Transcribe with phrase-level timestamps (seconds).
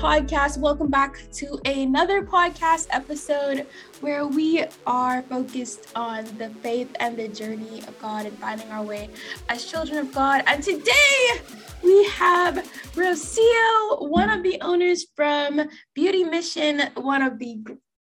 [0.00, 0.56] podcast.
[0.56, 3.66] Welcome back to another podcast episode
[4.00, 8.82] where we are focused on the faith and the journey of God and finding our
[8.82, 9.10] way
[9.50, 10.42] as children of God.
[10.46, 11.42] And today
[11.82, 12.54] we have
[12.94, 17.58] Rocio, one of the owners from Beauty Mission, one of the,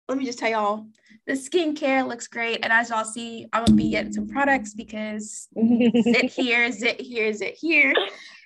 [0.08, 0.88] let me just tell y'all,
[1.28, 2.60] the skincare looks great.
[2.64, 5.50] And as y'all see, I'm gonna be getting some products because
[6.04, 7.94] zit here, zit here, zit here.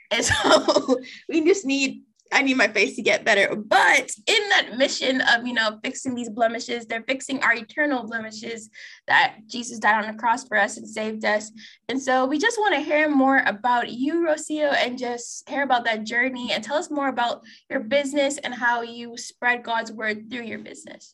[0.10, 2.02] And so we just need
[2.34, 3.56] I need my face to get better.
[3.56, 8.70] But in that mission of, you know, fixing these blemishes, they're fixing our eternal blemishes
[9.08, 11.52] that Jesus died on the cross for us and saved us.
[11.90, 15.86] And so we just want to hear more about you, Rocio, and just hear about
[15.86, 20.30] that journey and tell us more about your business and how you spread God's word
[20.30, 21.14] through your business.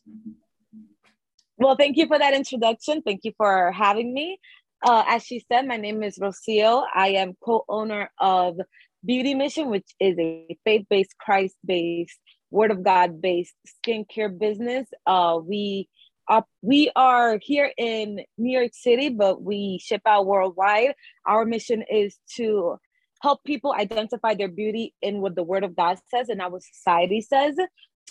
[1.58, 3.02] Well, thank you for that introduction.
[3.02, 4.40] Thank you for having me.
[4.82, 6.86] Uh, as she said, my name is Rocio.
[6.94, 8.58] I am co owner of
[9.04, 12.18] Beauty Mission, which is a faith based, Christ based,
[12.50, 14.86] Word of God based skincare business.
[15.06, 15.88] Uh, we
[16.28, 20.94] uh, we are here in New York City, but we ship out worldwide.
[21.26, 22.76] Our mission is to
[23.20, 27.20] help people identify their beauty in what the Word of God says and what society
[27.20, 27.56] says.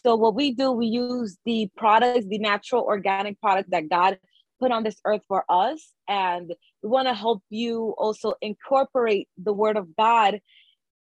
[0.03, 4.17] So, what we do, we use the products, the natural organic product that God
[4.59, 5.93] put on this earth for us.
[6.07, 10.39] And we want to help you also incorporate the Word of God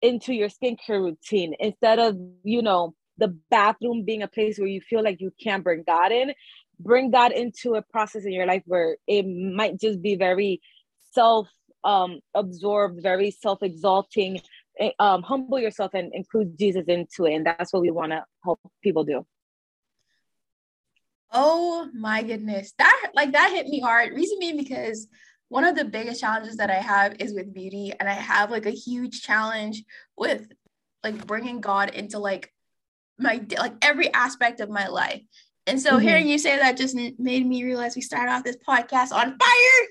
[0.03, 4.81] into your skincare routine instead of you know the bathroom being a place where you
[4.81, 6.33] feel like you can't bring god in
[6.79, 10.61] bring god into a process in your life where it might just be very
[11.13, 11.49] self
[11.85, 14.41] um absorbed very self exalting
[14.79, 17.35] eh, um humble yourself and include jesus into it.
[17.35, 19.27] And that's what we want to help people do.
[21.31, 22.73] Oh my goodness.
[22.79, 24.15] That like that hit me hard.
[24.15, 25.09] Reason being because
[25.49, 28.67] one of the biggest challenges that I have is with beauty, and I have like
[28.67, 29.83] a huge challenge
[30.17, 30.47] with
[31.03, 32.53] like bringing God into like
[33.19, 35.22] my like every aspect of my life.
[35.67, 36.00] And so mm-hmm.
[36.00, 39.87] hearing you say that just made me realize we started off this podcast on fire.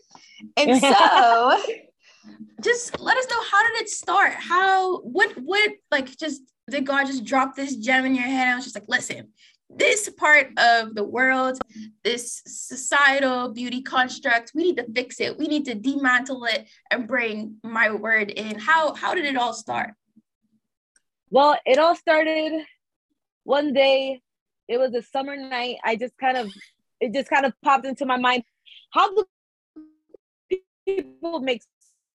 [0.58, 1.62] And so
[2.62, 4.34] just let us know how did it start?
[4.34, 8.48] How what what like just did God just drop this gem in your head?
[8.48, 9.30] I was just like, listen,
[9.70, 11.60] this part of the world,
[12.04, 15.38] this societal beauty construct, we need to fix it.
[15.38, 18.58] We need to dismantle it and bring my word in.
[18.60, 19.92] How how did it all start?
[21.30, 22.64] Well, it all started
[23.44, 24.22] one day.
[24.68, 25.78] It was a summer night.
[25.84, 26.52] I just kind of
[27.02, 28.44] it just kind of popped into my mind.
[28.92, 29.26] How do
[30.86, 31.62] people make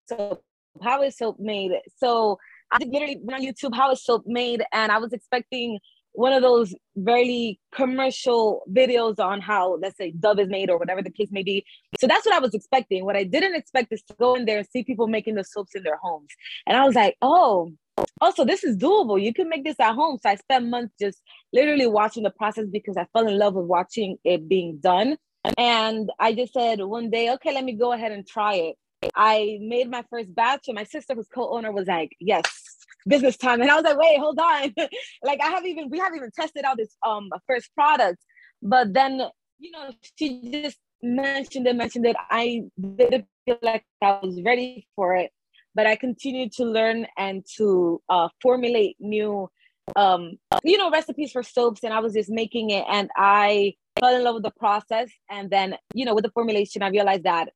[0.08, 0.42] soap?
[0.82, 1.72] How is soap made?
[1.98, 2.38] So
[2.72, 4.64] I literally went on YouTube, how is soap made?
[4.72, 5.78] And I was expecting
[6.12, 11.02] one of those very commercial videos on how let's say dove is made or whatever
[11.02, 11.64] the case may be.
[11.98, 13.04] So that's what i was expecting.
[13.04, 15.74] What i didn't expect is to go in there and see people making the soaps
[15.74, 16.28] in their homes.
[16.66, 19.22] And i was like oh, oh also this is doable.
[19.22, 20.18] You can make this at home.
[20.22, 21.22] So i spent months just
[21.52, 25.16] literally watching the process because i fell in love with watching it being done.
[25.56, 28.76] And i just said one day okay let me go ahead and try it.
[29.16, 32.71] I made my first batch and my sister who's co-owner was like yes
[33.06, 33.60] business time.
[33.60, 34.74] And I was like, wait, hold on.
[35.22, 38.18] like I haven't even, we haven't even tested out this um first product.
[38.62, 39.22] But then,
[39.58, 42.16] you know, she just mentioned it, mentioned it.
[42.30, 42.62] I
[42.96, 45.30] didn't feel like I was ready for it.
[45.74, 49.48] But I continued to learn and to uh, formulate new
[49.96, 54.14] um you know recipes for soaps and I was just making it and I fell
[54.14, 57.48] in love with the process and then you know with the formulation I realized that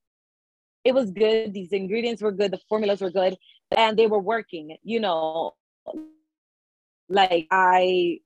[0.87, 3.37] it was good these ingredients were good the formulas were good
[3.77, 5.55] and they were working you know.
[7.09, 8.19] Like i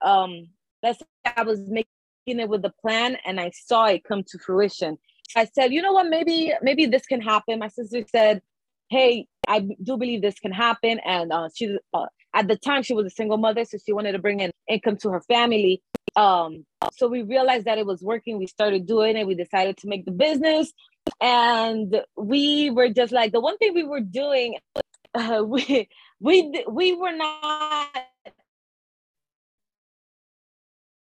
[0.00, 0.48] um
[0.82, 1.06] let's say
[1.36, 1.86] i was making
[2.26, 4.98] it with the plan and i saw it come to fruition.
[5.36, 6.08] I said you know what?
[6.08, 7.58] Maybe maybe this can happen.
[7.58, 8.42] My sister said
[8.90, 11.00] hey i do believe this can happen.
[11.04, 14.12] And uh, she uh, at the time she was a single mother so she wanted
[14.12, 15.82] to bring in income to her family.
[16.14, 16.64] Um
[16.96, 18.38] so we realized that it was working.
[18.38, 19.26] We started doing it.
[19.26, 20.72] We decided to make the business
[21.20, 24.56] and we were just like the one thing we were doing
[25.14, 25.88] uh, we
[26.20, 27.88] we we were not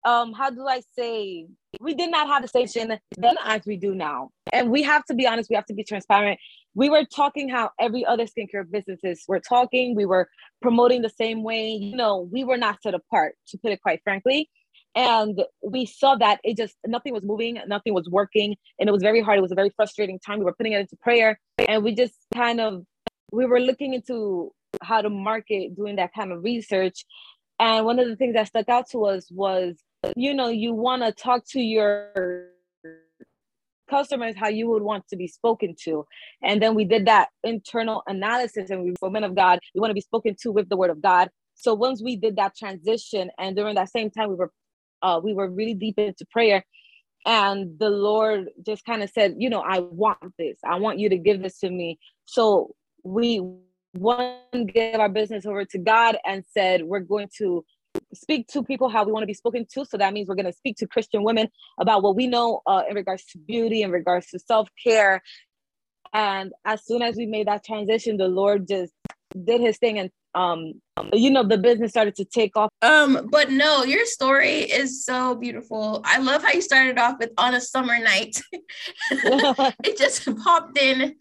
[0.05, 1.47] um how do i say?
[1.79, 4.29] We did not have the station then as we do now.
[4.51, 6.39] And we have to be honest we have to be transparent.
[6.73, 9.95] We were talking how every other skincare businesses were talking.
[9.95, 10.29] We were
[10.61, 11.69] promoting the same way.
[11.69, 14.49] You know we were not set apart to put it quite frankly
[14.97, 19.03] and we saw that it just nothing was moving nothing was working and it was
[19.03, 19.37] very hard.
[19.37, 20.39] It was a very frustrating time.
[20.39, 22.83] We were putting it into prayer and we just kind of
[23.31, 24.51] we were looking into
[24.81, 27.05] how to market doing that kind of research.
[27.59, 29.77] And one of the things that stuck out to us was
[30.15, 32.47] you know you want to talk to your
[33.87, 36.07] customers how you would want to be spoken to.
[36.41, 39.95] And then we did that internal analysis and we women of god we want to
[39.95, 41.29] be spoken to with the word of god.
[41.53, 44.51] So once we did that transition, and during that same time, we were
[45.01, 46.63] uh, we were really deep into prayer,
[47.25, 50.57] and the Lord just kind of said, you know, I want this.
[50.65, 51.99] I want you to give this to me.
[52.25, 53.41] So we
[53.93, 54.37] one
[54.73, 57.65] gave our business over to God and said, we're going to
[58.13, 59.85] speak to people how we want to be spoken to.
[59.85, 61.49] So that means we're going to speak to Christian women
[61.79, 65.21] about what we know uh, in regards to beauty, in regards to self care.
[66.13, 68.93] And as soon as we made that transition, the Lord just
[69.43, 70.73] did his thing and um
[71.13, 72.69] you know the business started to take off.
[72.81, 76.01] Um but no your story is so beautiful.
[76.05, 78.41] I love how you started off with on a summer night.
[79.83, 81.15] It just popped in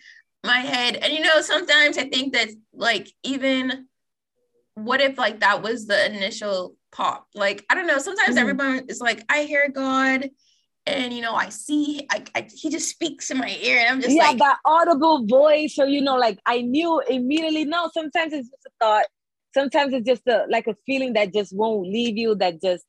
[0.44, 0.96] my head.
[0.96, 3.86] And you know sometimes i think that like even
[4.74, 7.26] what if like that was the initial pop?
[7.34, 8.38] Like i don't know sometimes mm-hmm.
[8.38, 10.30] everyone is like i hear god
[10.86, 14.00] and you know i see I, I, he just speaks in my ear and i'm
[14.00, 17.64] just yeah, like that audible voice or you know like i knew immediately.
[17.64, 19.06] No sometimes it's just a thought.
[19.54, 22.84] Sometimes it's just a like a feeling that just won't leave you that just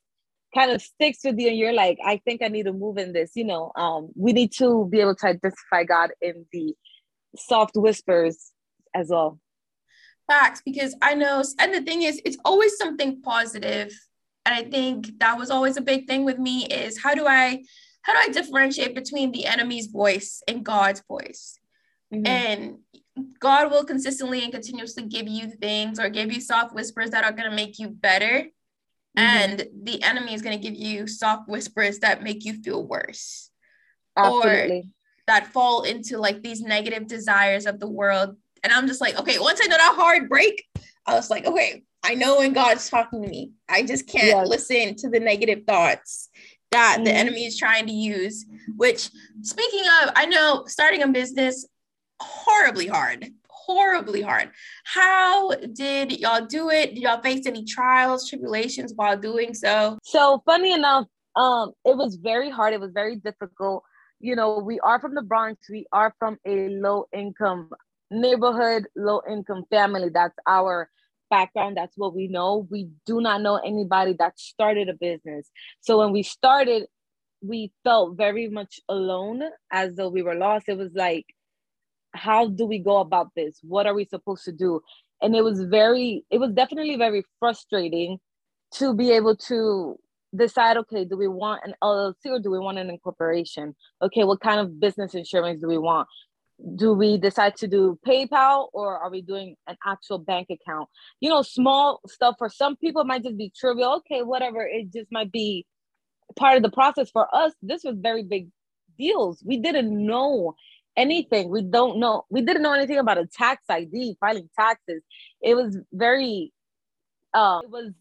[0.54, 3.14] kind of sticks with you and you're like i think i need to move in
[3.14, 3.72] this you know?
[3.76, 6.74] Um we need to be able to identify god in the
[7.38, 8.52] soft whispers
[8.96, 9.40] as well.
[10.30, 13.92] Facts because i know and the thing is it's always something positive
[14.46, 17.62] and i think that was always a big thing with me is how do i
[18.08, 21.60] how do I differentiate between the enemy's voice and God's voice?
[22.14, 22.26] Mm-hmm.
[22.26, 22.78] And
[23.40, 27.34] God will consistently and continuously give you things or give you soft whispers that are
[27.34, 28.46] going to make you better.
[29.18, 29.20] Mm-hmm.
[29.20, 33.52] And the enemy is going to give you soft whispers that make you feel worse.
[34.16, 34.80] Absolutely.
[34.80, 34.84] Or
[35.28, 38.38] that fall into like these negative desires of the world.
[38.64, 40.64] And I'm just like, okay, once I know that hard break,
[41.06, 43.52] I was like, okay, I know when God's talking to me.
[43.68, 44.48] I just can't yes.
[44.48, 46.27] listen to the negative thoughts
[46.72, 47.06] that mm-hmm.
[47.06, 48.46] the enemy is trying to use.
[48.76, 49.10] Which,
[49.42, 51.68] speaking of, I know starting a business
[52.20, 54.52] horribly hard, horribly hard.
[54.86, 56.96] How did y'all do it?
[56.96, 59.98] Did y'all face any trials, tribulations while doing so?
[60.04, 61.06] So, funny enough,
[61.36, 62.74] um, it was very hard.
[62.74, 63.84] It was very difficult.
[64.20, 65.70] You know, we are from the Bronx.
[65.70, 67.70] We are from a low income
[68.10, 70.10] neighborhood, low income family.
[70.10, 70.90] That's our
[71.30, 71.78] background.
[71.78, 72.68] That's what we know.
[72.70, 75.50] We do not know anybody that started a business.
[75.82, 76.88] So when we started,
[77.42, 80.70] we felt very much alone as though we were lost.
[80.70, 81.26] It was like,
[82.14, 83.60] how do we go about this?
[83.62, 84.82] What are we supposed to do?
[85.22, 88.20] And it was very, it was definitely very frustrating
[88.76, 89.98] to be able to
[90.36, 93.76] decide okay, do we want an LLC or do we want an incorporation?
[94.02, 96.08] Okay, what kind of business insurance do we want?
[96.76, 100.90] Do we decide to do PayPal or are we doing an actual bank account?
[101.20, 103.98] You know, small stuff for some people might just be trivial.
[103.98, 104.62] Okay, whatever.
[104.62, 105.66] It just might be
[106.36, 107.10] part of the process.
[107.12, 108.48] For us, this was very big
[108.98, 109.44] deals.
[109.46, 110.56] We didn't know
[110.96, 111.50] anything.
[111.50, 112.26] We don't know.
[112.30, 115.04] We didn't know anything about a tax ID, filing taxes.
[115.42, 116.52] It was very,
[117.34, 117.92] uh, it was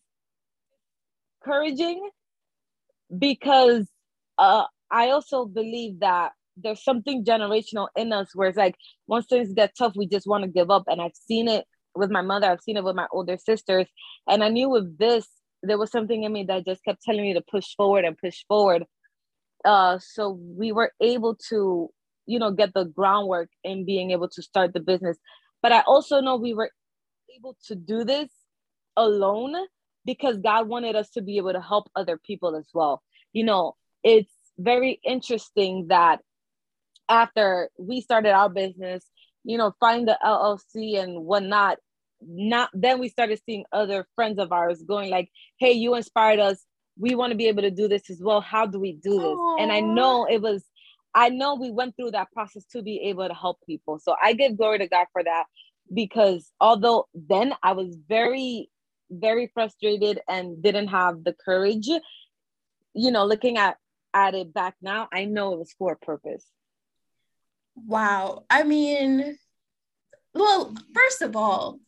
[1.43, 2.09] encouraging
[3.17, 3.87] because
[4.38, 8.76] uh, I also believe that there's something generational in us where it's like
[9.06, 10.85] once things get tough, we just want to give up.
[10.87, 13.87] And I've seen it with my mother, I've seen it with my older sisters.
[14.29, 15.26] And I knew with this,
[15.62, 18.44] there was something in me that just kept telling me to push forward and push
[18.47, 18.85] forward.
[19.64, 21.91] Uh, so we were able to,
[22.26, 25.19] you know, get the groundwork in being able to start the business.
[25.62, 26.71] But I also know we were
[27.37, 28.28] able to do this
[28.97, 29.54] alone
[30.04, 33.02] because God wanted us to be able to help other people as well.
[33.33, 36.21] You know, it's very interesting that
[37.09, 39.05] after we started our business,
[39.45, 41.79] you know, find the LLC and whatnot.
[42.21, 46.65] Not then we started seeing other friends of ours going like, "Hey, you inspired us.
[46.99, 48.41] We want to be able to do this as well.
[48.41, 49.61] How do we do this?" Aww.
[49.61, 50.65] And I know it was,
[51.15, 53.99] I know we went through that process to be able to help people.
[53.99, 55.45] So I give glory to God for that
[55.93, 58.71] because although then I was very,
[59.11, 61.89] very frustrated and didn't have the courage,
[62.95, 63.77] you know, looking at
[64.15, 66.47] at it back now, I know it was for a purpose.
[67.76, 68.45] Wow.
[68.49, 69.38] I mean,
[70.35, 71.78] well, first of all,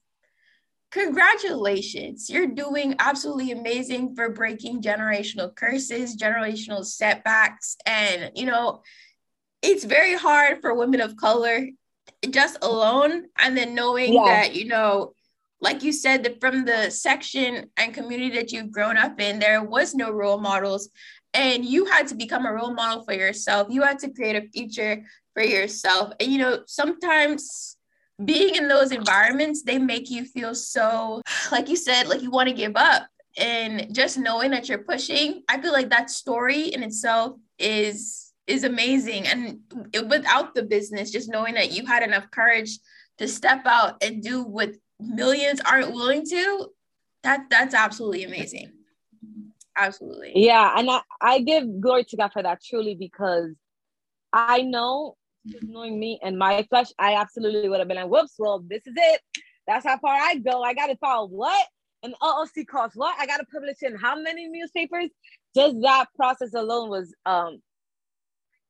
[0.90, 2.30] congratulations.
[2.30, 7.76] You're doing absolutely amazing for breaking generational curses, generational setbacks.
[7.84, 8.82] And, you know,
[9.62, 11.66] it's very hard for women of color
[12.30, 13.24] just alone.
[13.38, 14.24] And then knowing yeah.
[14.24, 15.12] that, you know,
[15.60, 19.62] like you said, that from the section and community that you've grown up in, there
[19.62, 20.90] was no role models.
[21.34, 23.68] And you had to become a role model for yourself.
[23.70, 25.04] You had to create a future
[25.38, 26.12] for yourself.
[26.18, 27.76] And you know, sometimes
[28.24, 32.48] being in those environments, they make you feel so, like you said, like you want
[32.48, 33.06] to give up.
[33.36, 38.64] And just knowing that you're pushing, I feel like that story in itself is is
[38.64, 39.28] amazing.
[39.28, 39.60] And
[39.92, 42.78] it, without the business, just knowing that you had enough courage
[43.18, 46.68] to step out and do what millions aren't willing to,
[47.22, 48.72] That that's absolutely amazing.
[49.76, 50.32] Absolutely.
[50.34, 53.54] Yeah, and I, I give glory to God for that truly because
[54.32, 55.16] I know
[55.62, 58.94] knowing me and my flesh, I absolutely would have been like, whoops, well, this is
[58.96, 59.20] it.
[59.66, 60.62] That's how far I go.
[60.62, 61.66] I gotta follow what?
[62.02, 63.14] An LLC costs what?
[63.18, 65.10] I gotta publish in how many newspapers?
[65.54, 67.60] Just that process alone was um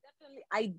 [0.02, 0.72] definitely I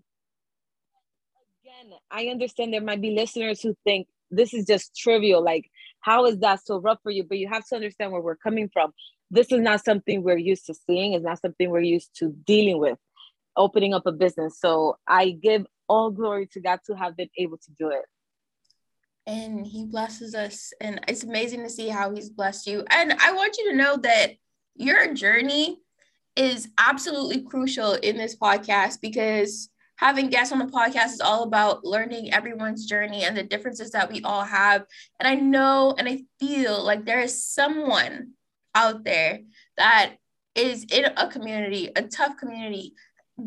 [1.64, 5.44] again I understand there might be listeners who think this is just trivial.
[5.44, 5.70] Like,
[6.02, 7.24] how is that so rough for you?
[7.24, 8.94] But you have to understand where we're coming from.
[9.32, 12.80] This is not something we're used to seeing, it's not something we're used to dealing
[12.80, 12.98] with,
[13.56, 14.60] opening up a business.
[14.60, 18.06] So I give all glory to God to have been able to do it.
[19.28, 20.72] And he blesses us.
[20.80, 22.84] And it's amazing to see how he's blessed you.
[22.90, 24.32] And I want you to know that
[24.76, 25.80] your journey
[26.36, 31.84] is absolutely crucial in this podcast because having guests on the podcast is all about
[31.84, 34.86] learning everyone's journey and the differences that we all have.
[35.20, 38.32] And I know and I feel like there is someone
[38.74, 39.42] out there
[39.76, 40.14] that
[40.56, 42.94] is in a community, a tough community,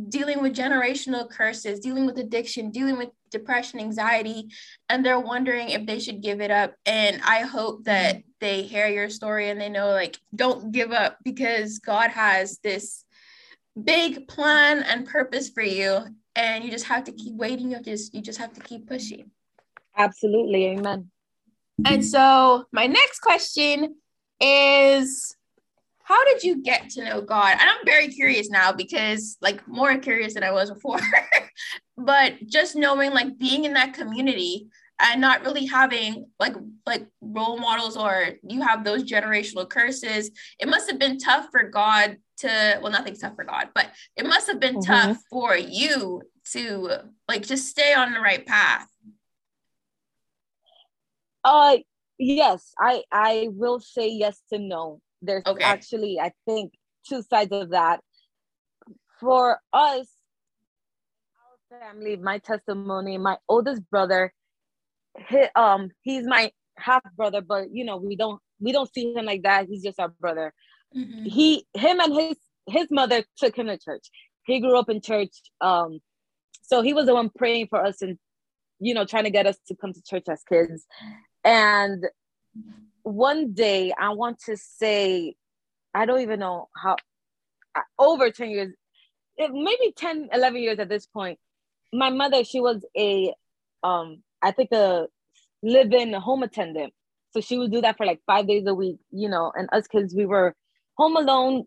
[0.08, 4.48] dealing with generational curses, dealing with addiction, dealing with depression, anxiety,
[4.88, 6.74] and they're wondering if they should give it up.
[6.86, 8.28] And I hope that mm-hmm.
[8.40, 13.04] they hear your story and they know, like, don't give up because God has this
[13.82, 16.00] big plan and purpose for you.
[16.34, 17.70] And you just have to keep waiting.
[17.70, 19.30] You just you just have to keep pushing.
[19.96, 20.66] Absolutely.
[20.68, 21.10] Amen.
[21.84, 23.96] And so my next question
[24.40, 25.36] is
[26.04, 27.56] how did you get to know god?
[27.60, 31.00] And i'm very curious now because like more curious than i was before.
[31.94, 34.68] But just knowing like being in that community
[35.00, 36.54] and not really having like
[36.86, 41.64] like role models or you have those generational curses it must have been tough for
[41.64, 44.92] god to well nothing's tough for god but it must have been mm-hmm.
[44.92, 46.88] tough for you to
[47.28, 48.86] like just stay on the right path.
[51.44, 51.78] Uh
[52.18, 55.64] yes i i will say yes to no there's okay.
[55.64, 56.72] actually i think
[57.08, 58.00] two sides of that.
[59.20, 60.08] For us
[61.72, 64.32] our family my testimony my oldest brother
[65.28, 69.26] he, um he's my half brother but you know we don't we don't see him
[69.26, 69.66] like that.
[69.68, 70.54] He's just our brother.
[70.96, 71.24] Mm-hmm.
[71.24, 72.36] he him and his
[72.66, 74.08] his mother took him to church.
[74.44, 76.00] He grew up in church um
[76.62, 78.18] so he was the one praying for us and
[78.80, 80.84] you know trying to get us to come to church as kids.
[81.44, 82.04] And
[83.02, 85.34] one day i want to say
[85.94, 86.96] i don't even know how
[87.98, 88.74] over 10 years
[89.38, 91.38] maybe 10 11 years at this point
[91.92, 93.34] my mother she was a
[93.82, 95.06] um I think a
[95.62, 96.92] live-in home attendant.
[97.30, 99.52] So she would do that for like five days a week, you know.
[99.54, 100.54] And us kids, we were
[100.96, 101.64] home alone.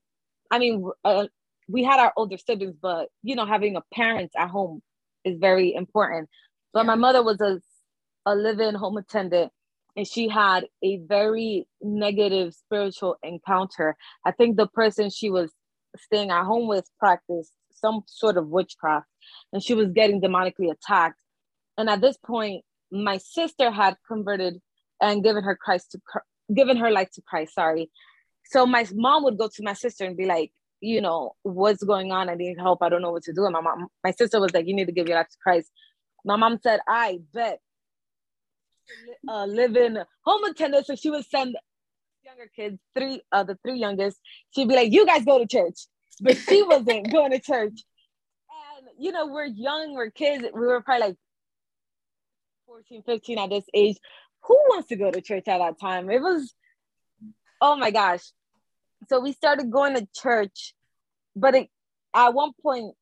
[0.52, 1.28] I mean, uh,
[1.68, 4.82] we had our older siblings, but you know, having a parent at home
[5.24, 6.30] is very important.
[6.74, 6.88] But yeah.
[6.88, 7.60] my mother was a
[8.28, 9.52] a live-in home attendant,
[9.96, 13.96] and she had a very negative spiritual encounter.
[14.26, 15.52] I think the person she was
[15.98, 19.08] staying at home with practiced some sort of witchcraft,
[19.54, 21.20] and she was getting demonically attacked.
[21.78, 24.62] And at this point my sister had converted
[25.02, 26.00] and given her christ to
[26.54, 27.90] given her life to christ sorry.
[28.46, 32.12] So my mom would go to my sister and be like you know what's going
[32.12, 32.30] on?
[32.30, 32.84] I need help.
[32.84, 33.46] I don't know what to do.
[33.46, 35.72] And my mom my sister was like you need to give your life to christ.
[36.24, 37.60] My mom said i bet
[39.28, 41.56] uh, live in home attendant so she would send
[42.24, 44.20] younger kids three uh the three youngest
[44.54, 45.86] she'd be like you guys go to church
[46.22, 47.74] but she wasn't going to church
[48.78, 51.16] and you know we're young we're kids we were probably like
[52.76, 53.98] 14, 15 at this age.
[54.44, 56.10] Who wants to go to church at that time?
[56.10, 56.54] It was,
[57.62, 58.22] oh my gosh.
[59.10, 60.74] So we started going to church,
[61.36, 61.70] but it,
[62.14, 62.96] at one point,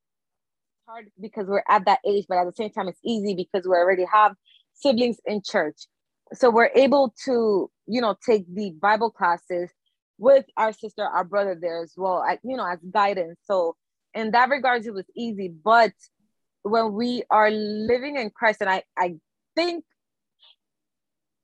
[0.88, 3.76] hard because we're at that age, but at the same time, it's easy because we
[3.76, 4.36] already have
[4.74, 5.88] siblings in church.
[6.34, 9.70] So we're able to, you know, take the Bible classes
[10.18, 13.40] with our sister, our brother there as well, at, you know, as guidance.
[13.46, 13.76] So
[14.14, 15.50] in that regards, it was easy.
[15.50, 15.94] But
[16.64, 19.16] when we are living in Christ, and I, I
[19.56, 19.84] think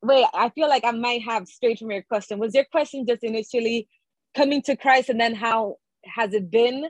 [0.02, 2.40] wait, I feel like I might have strayed from your question.
[2.40, 3.88] Was your question just initially
[4.36, 6.90] coming to Christ and then how has it been?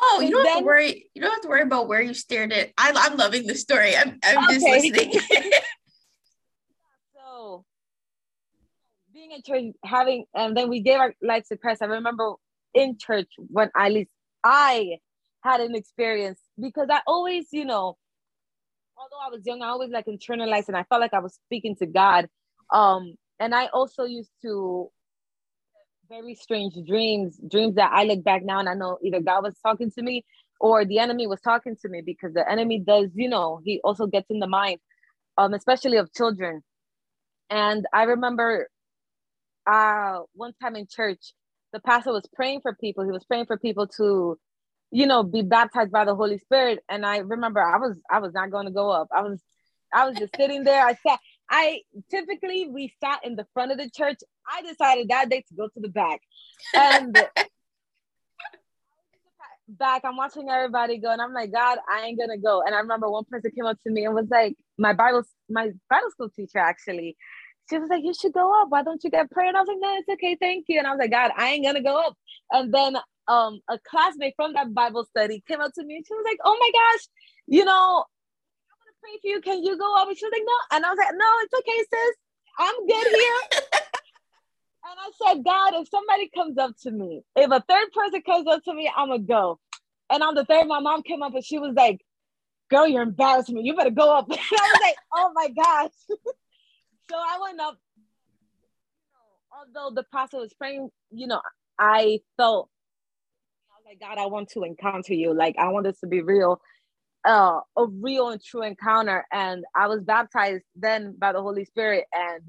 [0.00, 0.52] Oh, you don't then?
[0.52, 1.10] have to worry.
[1.14, 2.72] You don't have to worry about where you steered it.
[2.78, 3.96] I, I'm loving the story.
[3.96, 4.54] I'm, I'm okay.
[4.54, 5.12] just listening.
[7.16, 7.64] so
[9.12, 11.82] being in church, having, and then we gave our lives to Christ.
[11.82, 12.34] I remember
[12.74, 14.10] in church when at least
[14.44, 14.98] I
[15.42, 17.96] had an experience because I always, you know,
[18.96, 21.76] although I was young, I always like internalized and I felt like I was speaking
[21.76, 22.28] to God.
[22.72, 24.90] Um, and I also used to
[26.08, 29.54] very strange dreams, dreams that I look back now and I know either God was
[29.64, 30.24] talking to me
[30.60, 34.06] or the enemy was talking to me because the enemy does, you know, he also
[34.06, 34.78] gets in the mind,
[35.36, 36.62] um, especially of children.
[37.50, 38.68] And I remember
[39.66, 41.34] uh one time in church,
[41.72, 43.04] the pastor was praying for people.
[43.04, 44.38] He was praying for people to,
[44.90, 46.80] you know, be baptized by the Holy Spirit.
[46.88, 49.08] And I remember I was I was not going to go up.
[49.14, 49.40] I was
[49.92, 50.84] I was just sitting there.
[50.84, 51.20] I sat.
[51.50, 54.18] I typically we sat in the front of the church.
[54.50, 56.20] I decided that day to go to the back,
[56.74, 57.16] and
[59.68, 60.02] back.
[60.04, 62.62] I'm watching everybody go, and I'm like, God, I ain't gonna go.
[62.64, 65.70] And I remember one person came up to me and was like, my Bible, my
[65.90, 67.16] Bible school teacher actually.
[67.68, 68.70] She was like, you should go up.
[68.70, 69.48] Why don't you get prayer?
[69.48, 70.78] And I was like, no, it's okay, thank you.
[70.78, 72.16] And I was like, God, I ain't gonna go up.
[72.50, 72.96] And then
[73.28, 76.38] um a classmate from that Bible study came up to me and she was like,
[76.44, 77.06] oh my gosh,
[77.46, 78.04] you know,
[79.08, 79.40] pray for you.
[79.40, 80.08] Can you go up?
[80.16, 80.76] She was like, no.
[80.76, 82.16] And I was like, no, it's okay, sis.
[82.58, 83.60] I'm good here.
[84.84, 88.46] and I said, God, if somebody comes up to me, if a third person comes
[88.46, 89.58] up to me, I'm gonna go.
[90.10, 92.00] And on the third, my mom came up and she was like,
[92.70, 93.62] girl, you're embarrassing me.
[93.62, 94.28] You better go up.
[94.30, 95.92] And I was like, oh my gosh.
[96.08, 97.78] so I went up.
[99.50, 101.40] Although the pastor was praying, you know,
[101.78, 102.70] I felt
[103.70, 105.34] I was like, God, I want to encounter you.
[105.34, 106.60] Like I want this to be real
[107.26, 109.26] uh, a real and true encounter.
[109.32, 112.04] And I was baptized then by the Holy Spirit.
[112.12, 112.42] And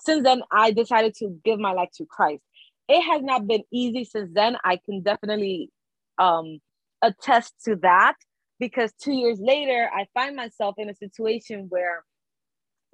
[0.00, 2.42] since then, I decided to give my life to Christ.
[2.88, 4.56] It has not been easy since then.
[4.64, 5.70] I can definitely
[6.18, 6.60] um,
[7.02, 8.14] attest to that
[8.58, 12.04] because two years later, I find myself in a situation where,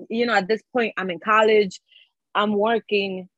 [0.09, 1.81] you know, at this point, I'm in college,
[2.35, 3.29] I'm working,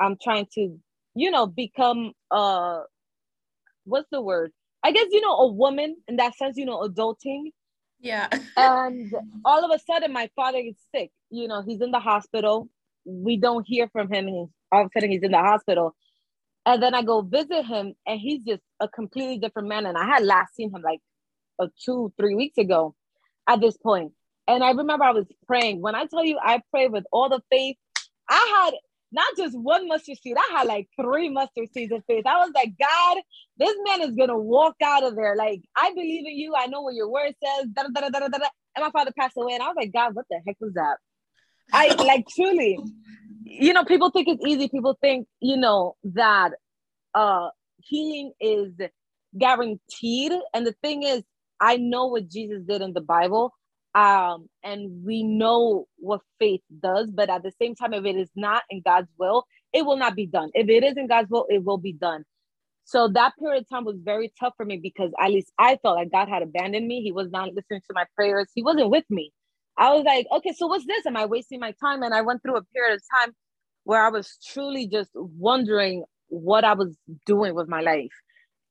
[0.00, 0.78] I'm trying to,
[1.14, 2.80] you know, become uh
[3.84, 4.52] what's the word?
[4.86, 7.50] I guess you know a woman in that sense, you know, adulting.
[7.98, 8.28] Yeah.
[8.56, 9.12] and
[9.44, 11.10] all of a sudden, my father gets sick.
[11.28, 12.68] You know, he's in the hospital.
[13.04, 14.28] We don't hear from him.
[14.28, 15.96] And all of a sudden, he's in the hospital.
[16.64, 19.86] And then I go visit him, and he's just a completely different man.
[19.86, 21.00] And I had last seen him like
[21.60, 22.94] a two, three weeks ago
[23.48, 24.12] at this point.
[24.46, 25.80] And I remember I was praying.
[25.80, 27.76] When I tell you I pray with all the faith,
[28.28, 28.74] I had
[29.16, 30.36] not just one mustard seed.
[30.36, 32.26] I had like three mustard seeds of faith.
[32.26, 33.16] I was like, God,
[33.56, 35.34] this man is gonna walk out of there.
[35.34, 36.54] Like, I believe in you.
[36.54, 37.68] I know what your word says.
[37.72, 38.48] Da, da, da, da, da, da.
[38.76, 40.98] And my father passed away, and I was like, God, what the heck was that?
[41.72, 42.78] I like truly,
[43.44, 44.68] you know, people think it's easy.
[44.68, 46.50] People think, you know, that
[47.14, 47.48] uh
[47.78, 48.74] healing is
[49.36, 50.32] guaranteed.
[50.52, 51.22] And the thing is,
[51.58, 53.54] I know what Jesus did in the Bible
[53.96, 58.30] um, and we know what faith does but at the same time if it is
[58.36, 60.50] not in god's will it will not be done.
[60.54, 62.24] If it is in god's will it will be done.
[62.84, 65.96] So that period of time was very tough for me because at least i felt
[65.96, 67.02] like god had abandoned me.
[67.02, 68.48] He was not listening to my prayers.
[68.54, 69.32] He wasn't with me.
[69.78, 71.06] I was like okay so what's this?
[71.06, 72.02] Am i wasting my time?
[72.02, 73.34] And i went through a period of time
[73.84, 78.16] where i was truly just wondering what i was doing with my life.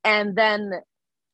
[0.03, 0.71] And then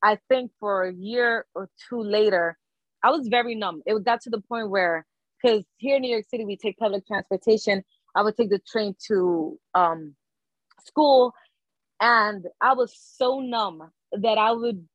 [0.04, 2.58] i think for a year or two later
[3.03, 3.81] I was very numb.
[3.85, 5.05] It got to the point where,
[5.41, 7.83] because here in New York City, we take public transportation.
[8.15, 10.15] I would take the train to um,
[10.85, 11.33] school,
[11.99, 14.85] and I was so numb that I would.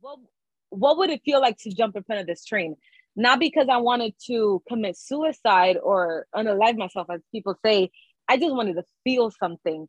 [0.00, 0.18] What,
[0.70, 2.76] what would it feel like to jump in front of this train?
[3.14, 7.90] Not because I wanted to commit suicide or unalive myself, as people say.
[8.28, 9.86] I just wanted to feel something.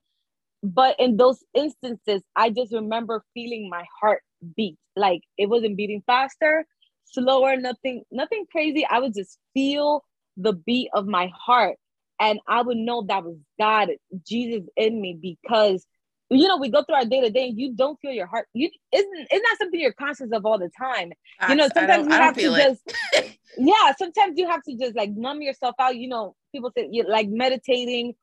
[0.61, 4.21] But in those instances, I just remember feeling my heart
[4.55, 4.77] beat.
[4.95, 6.65] Like it wasn't beating faster,
[7.05, 8.85] slower, nothing, nothing crazy.
[8.89, 10.03] I would just feel
[10.37, 11.77] the beat of my heart.
[12.19, 13.89] And I would know that was God,
[14.25, 15.85] Jesus in me, because
[16.29, 18.47] you know, we go through our day to day and you don't feel your heart.
[18.53, 21.11] You isn't it's not something you're conscious of all the time.
[21.49, 22.81] you know, sometimes you have to just
[23.57, 25.95] yeah, sometimes you have to just like numb yourself out.
[25.95, 28.15] You know, people say you like meditating,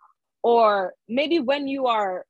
[0.43, 2.25] or maybe when you are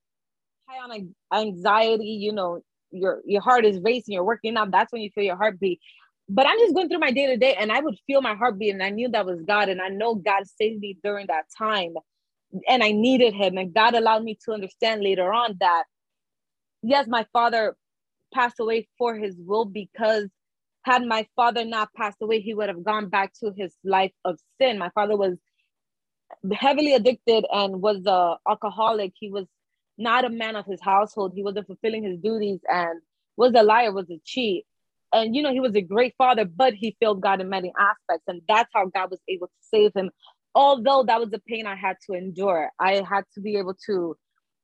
[0.69, 5.03] high on anxiety, you know, your your heart is racing, you're working out, that's when
[5.03, 5.81] you feel your heartbeat.
[6.29, 8.73] But I'm just going through my day to day and I would feel my heartbeat
[8.73, 9.69] and I knew that was God.
[9.69, 11.95] And I know God saved me during that time.
[12.69, 13.57] And I needed him.
[13.59, 15.85] And God allowed me to understand later on that
[16.83, 17.77] yes, my father
[18.33, 20.29] passed away for his will because
[20.83, 24.39] had my father not passed away, he would have gone back to his life of
[24.61, 24.79] sin.
[24.79, 25.37] My father was
[26.53, 29.13] heavily addicted and was a alcoholic.
[29.19, 29.47] He was
[30.01, 31.33] not a man of his household.
[31.35, 33.01] He wasn't fulfilling his duties and
[33.37, 34.65] was a liar, was a cheat.
[35.13, 38.25] And you know, he was a great father, but he failed God in many aspects.
[38.27, 40.11] And that's how God was able to save him.
[40.55, 44.17] Although that was the pain I had to endure, I had to be able to,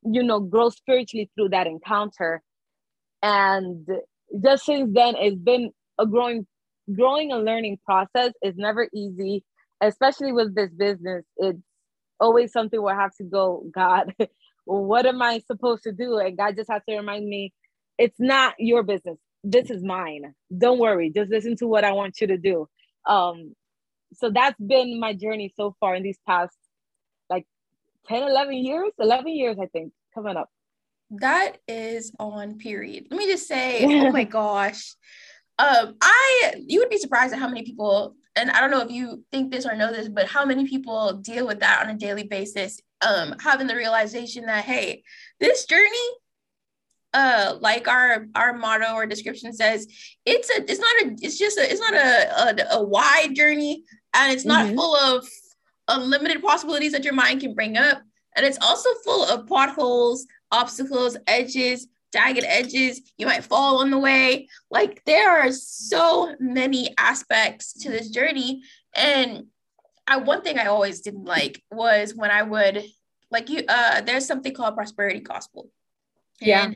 [0.05, 2.43] you know, grow spiritually through that encounter.
[3.23, 3.87] And
[4.43, 6.47] just since then, it's been a growing,
[6.93, 8.33] growing and learning process.
[8.41, 9.45] It's never easy,
[9.81, 11.25] especially with this business.
[11.37, 11.61] It's
[12.21, 14.15] always something where I have to go, God,
[14.67, 16.19] what am I supposed to do?
[16.19, 17.53] And God just has to remind me,
[17.99, 19.19] it's not your business.
[19.43, 20.35] This is mine.
[20.57, 21.11] Don't worry.
[21.11, 22.69] Just listen to what I want you to do.
[23.07, 23.55] Um,
[24.15, 26.57] so that's been my journey so far in these past
[27.31, 27.47] like
[28.09, 30.51] 10, 11 years, 11 years, I think, coming up.
[31.11, 33.07] That is on period.
[33.11, 34.95] Let me just say, oh my gosh.
[35.59, 38.91] Um, I you would be surprised at how many people, and I don't know if
[38.91, 41.99] you think this or know this, but how many people deal with that on a
[41.99, 42.81] daily basis.
[43.03, 45.03] Um, having the realization that hey,
[45.39, 46.09] this journey
[47.15, 49.87] uh like our our motto or description says
[50.27, 53.85] it's a it's not a it's just a it's not a a, a wide journey
[54.15, 54.77] and it's not mm-hmm.
[54.77, 55.27] full of
[55.89, 58.03] unlimited possibilities that your mind can bring up
[58.37, 63.99] and it's also full of potholes obstacles edges jagged edges you might fall on the
[63.99, 68.63] way like there are so many aspects to this journey
[68.95, 69.45] and
[70.07, 72.85] I one thing I always didn't like was when I would
[73.31, 75.69] like you uh there's something called prosperity gospel
[76.41, 76.73] and yeah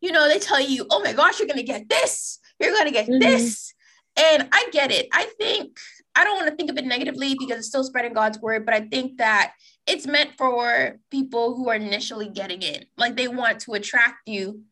[0.00, 2.86] you know, they tell you, oh my gosh, you're going to get this, you're going
[2.86, 3.18] to get mm-hmm.
[3.18, 3.72] this.
[4.16, 5.08] And I get it.
[5.12, 5.76] I think,
[6.14, 8.74] I don't want to think of it negatively because it's still spreading God's word, but
[8.74, 9.52] I think that
[9.86, 12.86] it's meant for people who are initially getting in.
[12.96, 14.62] Like they want to attract you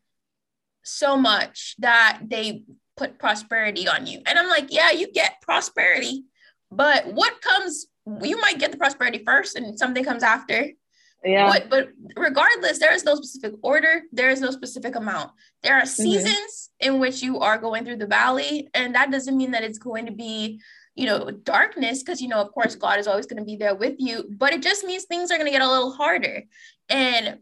[0.83, 2.63] so much that they
[2.97, 4.21] put prosperity on you.
[4.25, 6.23] And I'm like, yeah, you get prosperity,
[6.71, 7.87] but what comes,
[8.21, 10.69] you might get the prosperity first and something comes after
[11.25, 15.31] yeah but, but regardless there is no specific order there is no specific amount
[15.63, 16.03] there are mm-hmm.
[16.03, 16.93] seasons mm-hmm.
[16.93, 20.05] in which you are going through the valley and that doesn't mean that it's going
[20.05, 20.61] to be
[20.93, 23.75] you know darkness because you know of course god is always going to be there
[23.75, 26.43] with you but it just means things are going to get a little harder
[26.89, 27.39] and